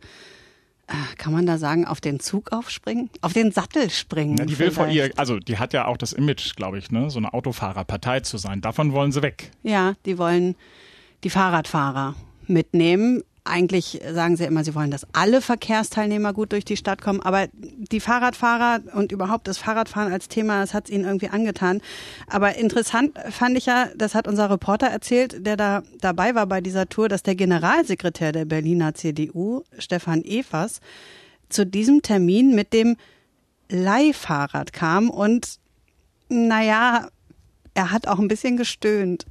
äh, 0.86 0.94
kann 1.18 1.32
man 1.32 1.44
da 1.44 1.58
sagen, 1.58 1.86
auf 1.86 2.00
den 2.00 2.20
Zug 2.20 2.52
aufspringen? 2.52 3.10
Auf 3.20 3.32
den 3.32 3.50
Sattel 3.50 3.90
springen. 3.90 4.38
Ja, 4.38 4.44
die 4.44 4.58
will 4.58 4.70
vielleicht. 4.70 4.94
ihr, 4.94 5.10
also 5.16 5.38
die 5.38 5.58
hat 5.58 5.72
ja 5.72 5.87
auch 5.87 5.96
das 5.96 6.12
Image, 6.12 6.54
glaube 6.54 6.78
ich, 6.78 6.90
ne, 6.90 7.10
so 7.10 7.18
eine 7.18 7.34
Autofahrerpartei 7.34 8.20
zu 8.20 8.38
sein. 8.38 8.60
Davon 8.60 8.92
wollen 8.92 9.12
sie 9.12 9.22
weg. 9.22 9.50
Ja, 9.62 9.94
die 10.06 10.16
wollen 10.18 10.54
die 11.24 11.30
Fahrradfahrer 11.30 12.14
mitnehmen. 12.46 13.22
Eigentlich 13.46 14.00
sagen 14.11 14.38
sie 14.38 14.44
immer, 14.44 14.64
sie 14.64 14.74
wollen, 14.74 14.90
dass 14.90 15.07
alle 15.12 15.42
Verkehrsteilnehmer 15.42 16.33
gut 16.33 16.52
durch 16.52 16.64
die 16.64 16.78
Stadt 16.78 17.02
kommen. 17.02 17.20
Aber 17.20 17.46
die 17.52 18.00
Fahrradfahrer 18.00 18.80
und 18.94 19.12
überhaupt 19.12 19.46
das 19.46 19.59
Fahrradfahren 19.59 20.11
als 20.11 20.28
Thema, 20.28 20.61
das 20.61 20.72
hat 20.72 20.87
es 20.87 20.90
ihnen 20.90 21.04
irgendwie 21.04 21.28
angetan. 21.28 21.83
Aber 22.26 22.57
interessant 22.57 23.18
fand 23.30 23.59
ich 23.59 23.66
ja, 23.66 23.88
das 23.96 24.14
hat 24.14 24.26
unser 24.28 24.48
Reporter 24.48 24.87
erzählt, 24.87 25.46
der 25.46 25.59
da 25.59 25.83
dabei 26.00 26.35
war 26.35 26.46
bei 26.46 26.62
dieser 26.62 26.88
Tour, 26.88 27.11
dass 27.11 27.22
der 27.22 27.35
Generalsekretär 27.35 28.33
der 28.33 28.46
Berliner 28.46 28.94
CDU, 28.94 29.62
Stefan 29.78 30.24
Evers, 30.24 30.80
zu 31.50 31.66
diesem 31.66 32.00
Termin 32.00 32.54
mit 32.54 32.72
dem 32.72 32.96
Leihfahrrad 33.68 34.72
kam 34.72 35.11
und 35.11 35.59
naja, 36.30 37.09
er 37.74 37.90
hat 37.90 38.07
auch 38.09 38.18
ein 38.18 38.28
bisschen 38.28 38.57
gestöhnt. 38.57 39.26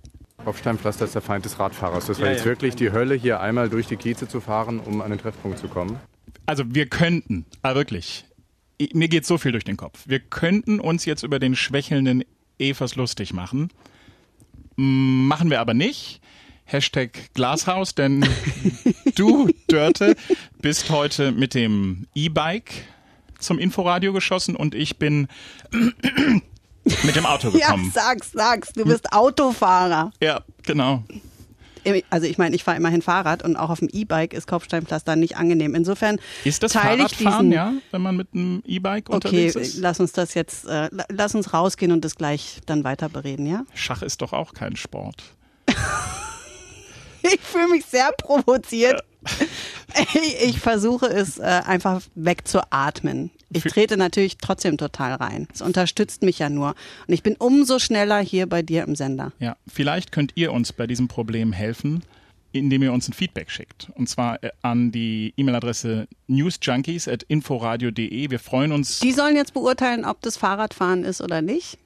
Kopfsteinpflaster 0.45 1.06
ist 1.06 1.15
der 1.15 1.21
Feind 1.21 1.45
des 1.45 1.60
Radfahrers. 1.60 2.08
Das 2.08 2.19
war 2.19 2.29
jetzt 2.29 2.45
wirklich 2.45 2.75
die 2.75 2.91
Hölle, 2.91 3.15
hier 3.15 3.39
einmal 3.39 3.69
durch 3.69 3.88
die 3.88 3.95
Kieze 3.95 4.27
zu 4.27 4.41
fahren, 4.41 4.79
um 4.79 5.01
an 5.01 5.10
den 5.10 5.19
Treffpunkt 5.19 5.58
zu 5.60 5.67
kommen. 5.67 5.97
Also 6.45 6.63
wir 6.67 6.88
könnten, 6.88 7.45
aber 7.62 7.75
wirklich, 7.75 8.25
ich- 8.77 8.93
mir 8.93 9.08
geht 9.08 9.25
so 9.25 9.38
viel 9.38 9.51
durch 9.53 9.63
den 9.63 9.77
Kopf. 9.77 10.03
Wir 10.06 10.19
könnten 10.19 10.79
uns 10.79 11.06
jetzt 11.06 11.23
über 11.23 11.39
den 11.39 11.56
schwächelnden 11.56 12.23
Evers 12.60 12.95
lustig 12.95 13.34
machen. 13.34 13.69
Machen 14.75 15.49
wir 15.49 15.60
aber 15.62 15.73
nicht. 15.73 16.19
Hashtag 16.65 17.34
Glashaus, 17.34 17.93
denn 17.95 18.25
du, 19.15 19.49
Dörte, 19.67 20.15
bist 20.62 20.89
heute 20.89 21.32
mit 21.32 21.53
dem 21.53 22.08
E-Bike 22.15 22.71
zum 23.38 23.60
Inforadio 23.60 24.13
geschossen 24.13 24.56
und 24.56 24.73
ich 24.73 24.97
bin 24.97 25.27
mit 27.04 27.15
dem 27.15 27.26
Auto 27.26 27.50
Ja, 27.58 27.67
gekommen. 27.67 27.91
sag's, 27.93 28.32
sag's, 28.34 28.74
du 28.74 28.86
bist 28.86 29.12
Autofahrer. 29.13 30.12
Ja, 30.22 30.41
genau. 30.63 31.04
Also 32.10 32.28
ich 32.28 32.38
meine, 32.38 32.56
ich 32.56 32.63
fahre 32.63 32.78
immerhin 32.78 33.02
Fahrrad 33.02 33.43
und 33.43 33.58
auch 33.58 33.69
auf 33.69 33.80
dem 33.80 33.89
E-Bike 33.91 34.34
ist 34.34 34.48
Kopfsteinpflaster 34.48 35.17
nicht 35.17 35.36
angenehm. 35.36 35.76
Insofern 35.76 36.17
Ist 36.46 36.63
das 36.63 36.72
teile 36.72 37.04
ich 37.04 37.10
Fahrradfahren, 37.17 37.50
diesen. 37.50 37.52
ja, 37.52 37.74
wenn 37.91 38.02
man 38.02 38.15
mit 38.15 38.30
einem 38.34 38.63
E-Bike 38.65 39.10
Okay, 39.10 39.15
unterwegs 39.15 39.56
ist? 39.56 39.78
lass 39.80 40.00
uns 40.00 40.13
das 40.13 40.34
jetzt, 40.34 40.63
äh, 40.65 40.88
la- 40.91 41.04
lass 41.10 41.36
uns 41.36 41.52
rausgehen 41.54 41.91
und 41.91 42.06
das 42.06 42.15
gleich 42.15 42.62
dann 42.67 42.86
weiter 42.86 43.10
bereden, 43.10 43.46
ja? 43.48 43.65
Schach 43.74 44.02
ist 44.02 44.22
doch 44.22 44.32
auch 44.32 44.54
kein 44.54 44.78
Sport. 44.78 45.24
Ich 47.26 47.39
fühle 47.41 47.69
mich 47.69 47.86
sehr 47.86 48.12
provoziert. 48.17 49.02
Ich 50.45 50.60
versuche 50.60 51.06
es 51.08 51.39
äh, 51.39 51.43
einfach 51.43 52.01
wegzuatmen. 52.15 53.32
Ich 53.51 53.63
trete 53.63 53.97
natürlich 53.97 54.38
trotzdem 54.38 54.77
total 54.77 55.13
rein. 55.13 55.47
Es 55.53 55.62
unterstützt 55.62 56.23
mich 56.23 56.39
ja 56.39 56.49
nur. 56.49 56.69
Und 57.08 57.13
ich 57.13 57.21
bin 57.23 57.36
umso 57.36 57.77
schneller 57.79 58.19
hier 58.19 58.47
bei 58.47 58.62
dir 58.63 58.84
im 58.84 58.95
Sender. 58.95 59.32
Ja, 59.39 59.56
vielleicht 59.67 60.12
könnt 60.12 60.32
ihr 60.36 60.51
uns 60.51 60.73
bei 60.73 60.88
diesem 60.88 61.08
Problem 61.08 61.53
helfen, 61.53 62.01
indem 62.51 62.82
ihr 62.84 62.91
uns 62.93 63.08
ein 63.08 63.13
Feedback 63.13 63.49
schickt. 63.51 63.91
Und 63.95 64.10
zwar 64.10 64.43
äh, 64.43 64.49
an 64.63 64.91
die 64.91 65.34
E-Mail-Adresse 65.38 66.08
newsjunkies.inforadio.de. 66.27 68.29
Wir 68.29 68.39
freuen 68.39 68.71
uns, 68.71 68.99
Die 68.99 69.12
sollen 69.12 69.36
jetzt 69.36 69.53
beurteilen, 69.53 70.06
ob 70.06 70.21
das 70.21 70.38
Fahrradfahren 70.38 71.03
ist 71.03 71.21
oder 71.21 71.41
nicht. 71.41 71.77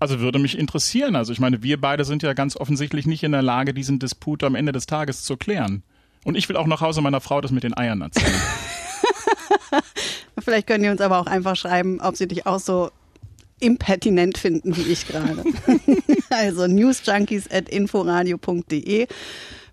also 0.00 0.20
würde 0.20 0.38
mich 0.38 0.58
interessieren. 0.58 1.16
Also 1.16 1.32
ich 1.32 1.40
meine, 1.40 1.62
wir 1.62 1.80
beide 1.80 2.04
sind 2.04 2.22
ja 2.22 2.32
ganz 2.32 2.56
offensichtlich 2.56 3.06
nicht 3.06 3.22
in 3.22 3.32
der 3.32 3.42
Lage, 3.42 3.74
diesen 3.74 3.98
Disput 3.98 4.42
am 4.44 4.54
Ende 4.54 4.72
des 4.72 4.86
Tages 4.86 5.22
zu 5.22 5.36
klären. 5.36 5.82
Und 6.24 6.36
ich 6.36 6.48
will 6.48 6.56
auch 6.56 6.66
nach 6.66 6.80
Hause 6.80 7.02
meiner 7.02 7.20
Frau 7.20 7.40
das 7.40 7.52
mit 7.52 7.62
den 7.62 7.76
Eiern 7.76 8.00
erzählen. 8.00 8.34
Vielleicht 10.40 10.66
können 10.66 10.82
die 10.82 10.90
uns 10.90 11.00
aber 11.00 11.20
auch 11.20 11.26
einfach 11.26 11.54
schreiben, 11.56 12.00
ob 12.00 12.16
sie 12.16 12.26
dich 12.26 12.46
auch 12.46 12.58
so 12.58 12.90
impertinent 13.60 14.38
finden 14.38 14.76
wie 14.76 14.82
ich 14.82 15.06
gerade. 15.06 15.44
also 16.30 16.66
newsjunkies.inforadio.de. 16.66 19.06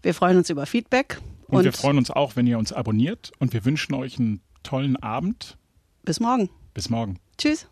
Wir 0.04 0.14
freuen 0.14 0.38
uns 0.38 0.50
über 0.50 0.66
Feedback 0.66 1.20
Und, 1.48 1.60
und, 1.60 1.66
wir 1.66 1.74
freuen 1.74 1.98
uns 1.98 2.10
auch, 2.12 2.36
wenn 2.36 2.48
ihr 2.48 2.58
uns 2.58 2.74
abonniert. 2.74 3.32
Und 3.40 3.54
wir 3.54 3.64
wünschen 3.66 3.94
euch 3.94 4.18
einen 4.20 4.42
tollen 4.64 4.96
Abend. 4.98 5.58
bis 6.04 6.20
morgen. 6.20 6.50
Bis 6.74 6.90
morgen. 6.90 7.20
Tschüss. 7.38 7.68